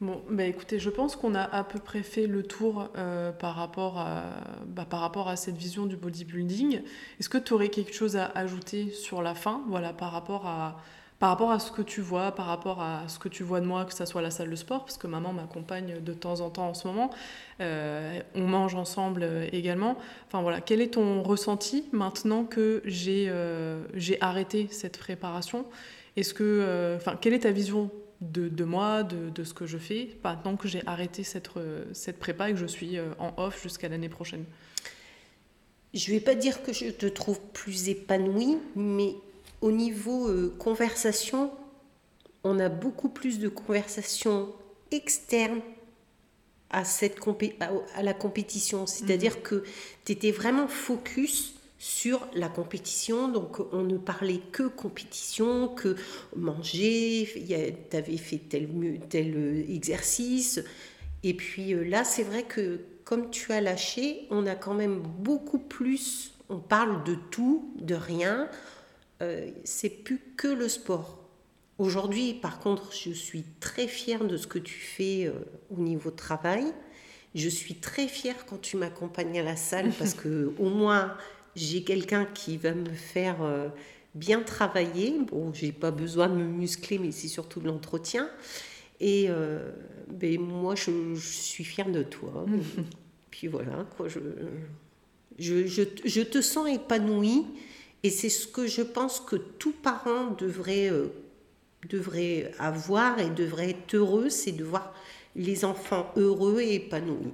Bon, 0.00 0.22
bah 0.30 0.44
écoutez, 0.44 0.78
je 0.78 0.88
pense 0.88 1.14
qu'on 1.14 1.34
a 1.34 1.42
à 1.42 1.62
peu 1.62 1.78
près 1.78 2.02
fait 2.02 2.26
le 2.26 2.42
tour 2.42 2.88
euh, 2.96 3.32
par, 3.32 3.54
rapport 3.54 3.98
à, 3.98 4.22
bah, 4.66 4.86
par 4.88 5.00
rapport 5.00 5.28
à 5.28 5.36
cette 5.36 5.56
vision 5.58 5.84
du 5.84 5.94
bodybuilding. 5.96 6.80
Est-ce 7.18 7.28
que 7.28 7.36
tu 7.36 7.52
aurais 7.52 7.68
quelque 7.68 7.92
chose 7.92 8.16
à 8.16 8.24
ajouter 8.34 8.90
sur 8.92 9.20
la 9.20 9.34
fin, 9.34 9.62
voilà, 9.68 9.92
par 9.92 10.10
rapport 10.12 10.46
à, 10.46 10.80
par 11.18 11.28
rapport 11.28 11.50
à 11.50 11.58
ce 11.58 11.70
que 11.70 11.82
tu 11.82 12.00
vois, 12.00 12.32
par 12.32 12.46
rapport 12.46 12.80
à 12.80 13.06
ce 13.08 13.18
que 13.18 13.28
tu 13.28 13.42
vois 13.42 13.60
de 13.60 13.66
moi, 13.66 13.84
que 13.84 13.92
ce 13.92 14.06
soit 14.06 14.22
la 14.22 14.30
salle 14.30 14.48
de 14.48 14.56
sport, 14.56 14.86
parce 14.86 14.96
que 14.96 15.06
maman 15.06 15.34
m'accompagne 15.34 16.00
de 16.00 16.12
temps 16.14 16.40
en 16.40 16.48
temps 16.48 16.68
en 16.68 16.74
ce 16.74 16.86
moment, 16.88 17.10
Euh, 17.60 18.20
on 18.34 18.46
mange 18.46 18.74
ensemble 18.74 19.22
euh, 19.22 19.46
également. 19.52 19.98
Enfin 20.26 20.40
voilà, 20.40 20.62
quel 20.62 20.80
est 20.80 20.94
ton 20.94 21.22
ressenti 21.22 21.84
maintenant 21.92 22.44
que 22.44 22.80
j'ai 22.86 23.26
euh, 23.28 23.84
arrêté 24.22 24.66
cette 24.70 24.98
préparation? 24.98 25.66
Est-ce 26.16 26.32
que, 26.34 26.96
enfin, 26.96 27.16
quelle 27.20 27.34
est 27.34 27.40
ta 27.40 27.52
vision 27.52 27.90
de, 28.20 28.48
de 28.48 28.64
moi, 28.64 29.02
de, 29.02 29.30
de 29.30 29.44
ce 29.44 29.54
que 29.54 29.66
je 29.66 29.78
fais, 29.78 30.16
maintenant 30.22 30.56
que 30.56 30.68
j'ai 30.68 30.82
arrêté 30.86 31.22
cette, 31.22 31.56
euh, 31.56 31.84
cette 31.94 32.18
prépa 32.18 32.50
et 32.50 32.52
que 32.52 32.58
je 32.58 32.66
suis 32.66 32.98
euh, 32.98 33.12
en 33.18 33.32
off 33.38 33.62
jusqu'à 33.62 33.88
l'année 33.88 34.08
prochaine 34.10 34.44
Je 35.94 36.10
vais 36.12 36.20
pas 36.20 36.34
dire 36.34 36.62
que 36.62 36.72
je 36.72 36.90
te 36.90 37.06
trouve 37.06 37.40
plus 37.52 37.88
épanouie, 37.88 38.58
mais 38.76 39.14
au 39.60 39.72
niveau 39.72 40.28
euh, 40.28 40.54
conversation, 40.58 41.50
on 42.44 42.58
a 42.58 42.68
beaucoup 42.68 43.08
plus 43.08 43.38
de 43.38 43.48
conversations 43.48 44.52
externes 44.90 45.60
à, 46.70 46.84
cette 46.84 47.18
compé- 47.18 47.54
à, 47.60 47.70
à 47.96 48.02
la 48.02 48.14
compétition. 48.14 48.86
C'est-à-dire 48.86 49.42
que 49.42 49.64
tu 50.04 50.12
étais 50.12 50.30
vraiment 50.30 50.68
focus 50.68 51.54
sur 51.80 52.28
la 52.34 52.48
compétition, 52.48 53.28
donc 53.28 53.58
on 53.72 53.82
ne 53.82 53.96
parlait 53.96 54.42
que 54.52 54.64
compétition, 54.64 55.66
que 55.66 55.96
manger, 56.36 57.26
tu 57.90 57.96
avais 57.96 58.18
fait 58.18 58.36
tel, 58.36 58.68
tel 59.08 59.34
euh, 59.34 59.64
exercice. 59.66 60.60
Et 61.22 61.34
puis 61.34 61.72
euh, 61.72 61.82
là, 61.82 62.04
c'est 62.04 62.22
vrai 62.22 62.42
que 62.42 62.80
comme 63.04 63.30
tu 63.30 63.50
as 63.52 63.60
lâché, 63.60 64.26
on 64.30 64.46
a 64.46 64.54
quand 64.54 64.74
même 64.74 65.00
beaucoup 65.00 65.58
plus, 65.58 66.34
on 66.48 66.58
parle 66.58 67.02
de 67.04 67.16
tout, 67.30 67.72
de 67.80 67.94
rien. 67.94 68.48
Euh, 69.22 69.50
c'est 69.64 69.88
plus 69.88 70.20
que 70.36 70.48
le 70.48 70.68
sport. 70.68 71.18
Aujourd'hui, 71.78 72.34
par 72.34 72.60
contre, 72.60 72.92
je 72.92 73.10
suis 73.10 73.44
très 73.58 73.88
fière 73.88 74.24
de 74.24 74.36
ce 74.36 74.46
que 74.46 74.58
tu 74.58 74.78
fais 74.78 75.26
euh, 75.26 75.32
au 75.76 75.80
niveau 75.80 76.10
travail. 76.10 76.66
Je 77.34 77.48
suis 77.48 77.76
très 77.76 78.06
fière 78.06 78.46
quand 78.46 78.60
tu 78.60 78.76
m'accompagnes 78.76 79.40
à 79.40 79.42
la 79.42 79.56
salle 79.56 79.90
parce 79.98 80.14
que 80.22 80.52
au 80.58 80.68
moins 80.68 81.16
j'ai 81.56 81.82
quelqu'un 81.82 82.26
qui 82.26 82.56
va 82.56 82.74
me 82.74 82.92
faire 82.92 83.42
euh, 83.42 83.68
bien 84.14 84.42
travailler. 84.42 85.14
Bon, 85.26 85.52
j'ai 85.52 85.72
pas 85.72 85.90
besoin 85.90 86.28
de 86.28 86.34
me 86.34 86.44
muscler, 86.44 86.98
mais 86.98 87.12
c'est 87.12 87.28
surtout 87.28 87.60
de 87.60 87.66
l'entretien. 87.66 88.28
Et 89.00 89.26
euh, 89.28 89.70
ben, 90.08 90.40
moi, 90.40 90.74
je, 90.74 91.14
je 91.14 91.20
suis 91.20 91.64
fière 91.64 91.90
de 91.90 92.02
toi. 92.02 92.46
Puis 93.30 93.46
voilà, 93.46 93.86
quoi, 93.96 94.08
je, 94.08 94.20
je, 95.38 95.66
je, 95.66 95.82
je 96.04 96.20
te 96.20 96.40
sens 96.40 96.68
épanouie. 96.68 97.46
Et 98.02 98.10
c'est 98.10 98.28
ce 98.28 98.46
que 98.46 98.66
je 98.66 98.82
pense 98.82 99.20
que 99.20 99.36
tout 99.36 99.72
parent 99.72 100.30
devrait, 100.38 100.90
euh, 100.90 101.08
devrait 101.88 102.52
avoir 102.58 103.18
et 103.18 103.28
devrait 103.30 103.70
être 103.70 103.94
heureux, 103.94 104.30
c'est 104.30 104.52
de 104.52 104.64
voir 104.64 104.94
les 105.36 105.64
enfants 105.64 106.10
heureux 106.16 106.60
et 106.60 106.76
épanouis. 106.76 107.32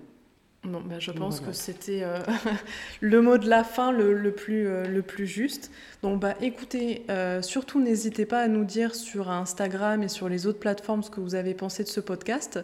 Bon, 0.67 0.81
bah, 0.85 0.97
je 0.99 1.13
pense 1.13 1.37
Voilà. 1.39 1.53
que 1.53 1.57
c'était 1.57 2.01
euh, 2.03 2.19
le 3.01 3.23
mot 3.23 3.39
de 3.39 3.49
la 3.49 3.63
fin 3.65 3.93
le, 3.93 4.13
le 4.13 4.33
plus, 4.33 4.67
euh, 4.67 4.85
le 4.87 5.01
plus 5.03 5.27
juste. 5.27 5.71
Donc, 6.03 6.21
bah, 6.21 6.35
écoutez, 6.41 7.05
euh, 7.09 7.41
surtout 7.41 7.81
n'hésitez 7.81 8.27
pas 8.27 8.41
à 8.41 8.49
nous 8.49 8.65
dire 8.65 8.95
sur 8.95 9.31
Instagram 9.31 10.03
et 10.03 10.09
sur 10.09 10.29
les 10.29 10.47
autres 10.47 10.59
plateformes 10.59 11.03
ce 11.03 11.11
que 11.11 11.21
vous 11.21 11.35
avez 11.37 11.55
pensé 11.55 11.85
de 11.85 11.89
ce 11.89 12.01
podcast. 12.01 12.61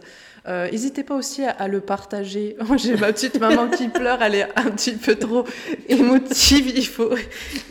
N'hésitez 0.47 1.03
pas 1.03 1.15
aussi 1.15 1.43
à, 1.45 1.51
à 1.51 1.67
le 1.69 1.79
partager. 1.79 2.57
Oh, 2.69 2.75
J'ai 2.77 2.95
ma 2.97 3.11
petite 3.13 3.39
maman 3.39 3.69
qui 3.69 3.87
pleure, 3.87 4.21
elle 4.21 4.35
est 4.35 4.47
un 4.57 4.71
petit 4.71 4.93
peu 4.93 5.15
trop 5.15 5.45
émotive. 5.89 6.67
Il 6.75 6.85
faut, 6.87 7.11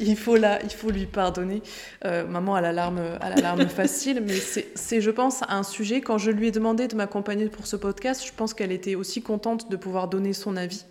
il 0.01 0.17
faut, 0.17 0.37
la, 0.37 0.63
il 0.63 0.71
faut 0.71 0.91
lui 0.91 1.07
pardonner. 1.07 1.63
Maman 2.05 2.55
a 2.55 2.61
la 2.61 2.73
larme, 2.73 3.01
a 3.21 3.31
la 3.31 3.37
larme 3.37 3.69
facile, 3.69 4.23
mais 4.27 4.35
c'est, 4.35 4.69
c'est, 4.75 5.01
je 5.01 5.11
pense, 5.11 5.41
un 5.49 5.63
sujet. 5.63 6.01
Quand 6.01 6.19
je 6.19 6.31
lui 6.31 6.49
ai 6.49 6.51
demandé 6.51 6.89
de 6.89 6.97
m'accompagner 6.97 7.47
pour 7.49 7.67
ce 7.67 7.77
podcast, 7.77 8.25
je 8.27 8.33
pense 8.35 8.55
qu'elle 8.55 8.73
était 8.73 8.95
aussi 8.95 9.23
contente 9.23 9.71
de 9.71 9.77
pouvoir 9.77 10.09
donner 10.09 10.22
son 10.33 10.57
avis 10.57 10.85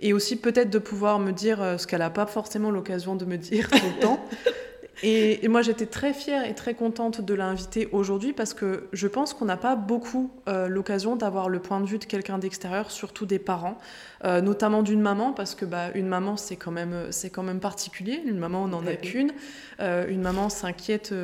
et 0.00 0.12
aussi 0.12 0.36
peut-être 0.36 0.70
de 0.70 0.78
pouvoir 0.78 1.18
me 1.18 1.32
dire 1.32 1.60
euh, 1.60 1.78
ce 1.78 1.86
qu'elle 1.86 1.98
n'a 2.00 2.10
pas 2.10 2.26
forcément 2.26 2.70
l'occasion 2.70 3.16
de 3.16 3.24
me 3.24 3.36
dire 3.36 3.68
tout 3.68 3.76
le 3.96 4.00
temps. 4.00 4.24
Et, 5.02 5.44
et 5.44 5.48
moi, 5.48 5.62
j'étais 5.62 5.86
très 5.86 6.12
fière 6.12 6.44
et 6.44 6.54
très 6.54 6.74
contente 6.74 7.20
de 7.20 7.34
l'inviter 7.34 7.88
aujourd'hui 7.92 8.32
parce 8.32 8.52
que 8.54 8.88
je 8.92 9.06
pense 9.06 9.32
qu'on 9.32 9.44
n'a 9.44 9.56
pas 9.56 9.76
beaucoup 9.76 10.30
euh, 10.48 10.66
l'occasion 10.68 11.14
d'avoir 11.14 11.48
le 11.48 11.60
point 11.60 11.80
de 11.80 11.86
vue 11.86 11.98
de 11.98 12.04
quelqu'un 12.04 12.38
d'extérieur, 12.38 12.90
surtout 12.90 13.24
des 13.24 13.38
parents, 13.38 13.78
euh, 14.24 14.40
notamment 14.40 14.82
d'une 14.82 15.00
maman, 15.00 15.32
parce 15.32 15.54
que 15.54 15.64
bah, 15.64 15.90
une 15.94 16.08
maman, 16.08 16.36
c'est 16.36 16.56
quand, 16.56 16.72
même, 16.72 17.10
quand 17.32 17.42
même 17.42 17.60
particulier. 17.60 18.20
Une 18.26 18.38
maman, 18.38 18.64
on 18.64 18.68
n'en 18.68 18.86
a 18.86 18.90
Oui. 18.90 18.98
qu'une. 18.98 19.32
Euh, 19.80 20.08
une 20.08 20.20
maman 20.22 20.48
s'inquiète 20.48 21.14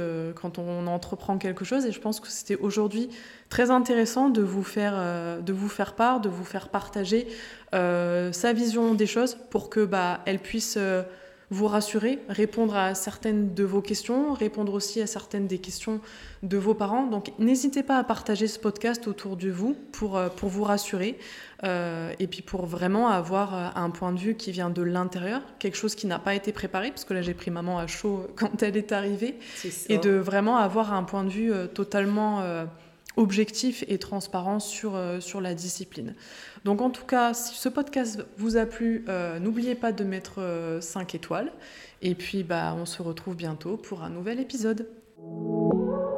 quand 0.41 0.59
on 0.59 0.87
entreprend 0.87 1.39
quelque 1.39 1.65
chose. 1.65 1.85
Et 1.87 1.93
je 1.93 2.01
pense 2.01 2.21
que 2.21 2.29
c'était 2.29 2.57
aujourd'hui 2.57 3.11
très 3.49 3.71
intéressant 3.71 4.29
de 4.31 4.43
vous 4.43 4.63
faire, 4.63 4.95
de 5.43 5.53
vous 5.53 5.69
faire 5.69 5.95
part, 5.95 6.21
de 6.21 6.29
vous 6.29 6.45
faire 6.45 6.69
partager 6.69 7.27
sa 7.73 8.53
vision 8.53 8.95
des 8.95 9.07
choses 9.07 9.37
pour 9.51 9.69
que 9.69 9.85
bah, 9.85 10.21
elle 10.27 10.39
puisse 10.39 10.79
vous 11.51 11.67
rassurer, 11.67 12.19
répondre 12.29 12.75
à 12.75 12.95
certaines 12.95 13.55
de 13.55 13.65
vos 13.65 13.83
questions, 13.83 14.33
répondre 14.33 14.73
aussi 14.73 15.01
à 15.01 15.07
certaines 15.07 15.47
des 15.47 15.59
questions 15.59 16.01
de 16.43 16.57
vos 16.57 16.75
parents. 16.75 17.07
Donc 17.07 17.33
n'hésitez 17.39 17.83
pas 17.83 17.99
à 17.99 18.05
partager 18.05 18.49
ce 18.49 18.59
podcast 18.59 19.07
autour 19.07 19.37
de 19.37 19.51
vous 19.51 19.77
pour, 19.93 20.17
euh, 20.17 20.29
pour 20.29 20.49
vous 20.49 20.65
rassurer 20.65 21.19
euh, 21.63 22.13
et 22.19 22.27
puis 22.27 22.43
pour 22.43 22.67
vraiment 22.67 23.09
avoir 23.09 23.55
euh, 23.55 23.69
un 23.75 23.91
point 23.91 24.13
de 24.13 24.19
vue 24.19 24.35
qui 24.35 24.53
vient 24.53 24.71
de 24.71 24.83
l'intérieur, 24.83 25.43
quelque 25.59 25.77
chose 25.77 25.95
qui 25.95 26.07
n'a 26.07 26.19
pas 26.19 26.35
été 26.35 26.53
préparé, 26.53 26.91
parce 26.91 27.05
que 27.05 27.15
là 27.15 27.23
j'ai 27.23 27.35
pris 27.35 27.51
maman 27.51 27.79
à 27.79 27.87
chaud 27.87 28.27
quand 28.37 28.63
elle 28.63 28.77
est 28.77 28.93
arrivée, 28.93 29.39
et 29.89 29.99
de 29.99 30.11
vraiment 30.11 30.57
avoir 30.57 30.93
un 30.93 31.05
point 31.05 31.25
de 31.25 31.31
vue 31.31 31.53
totalement 31.75 32.43
objectif 33.17 33.85
et 33.89 33.99
transparent 33.99 34.61
sur, 34.61 34.99
sur 35.21 35.41
la 35.41 35.55
discipline. 35.55 36.15
Donc 36.65 36.81
en 36.81 36.91
tout 36.91 37.05
cas, 37.05 37.35
si 37.35 37.55
ce 37.55 37.69
podcast 37.69 38.25
vous 38.39 38.57
a 38.57 38.65
plu, 38.65 39.05
euh, 39.09 39.39
n'oubliez 39.39 39.75
pas 39.75 39.93
de 39.93 40.03
mettre 40.03 40.41
5 40.81 41.15
euh, 41.15 41.17
étoiles. 41.17 41.53
Et 42.03 42.15
puis 42.15 42.43
bah, 42.43 42.75
on 42.79 42.87
se 42.87 43.03
retrouve 43.03 43.37
bientôt 43.37 43.77
pour 43.77 44.03
un 44.03 44.11
nouvel 44.11 44.41
épisode. 44.41 44.89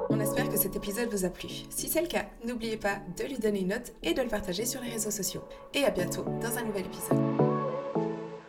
On 0.08 0.20
espère 0.20 0.48
que 0.48 0.56
cet 0.56 0.76
épisode 0.76 1.08
vous 1.10 1.24
a 1.24 1.30
plu. 1.30 1.48
Si 1.70 1.88
c'est 1.88 2.00
le 2.00 2.06
cas, 2.06 2.26
n'oubliez 2.44 2.76
pas 2.76 3.00
de 3.18 3.24
lui 3.24 3.38
donner 3.38 3.60
une 3.60 3.68
note 3.68 3.92
et 4.02 4.14
de 4.14 4.22
le 4.22 4.28
partager 4.28 4.64
sur 4.64 4.80
les 4.80 4.90
réseaux 4.90 5.10
sociaux. 5.10 5.42
Et 5.74 5.84
à 5.84 5.90
bientôt 5.90 6.24
dans 6.40 6.56
un 6.56 6.62
nouvel 6.62 6.86
épisode. 6.86 7.55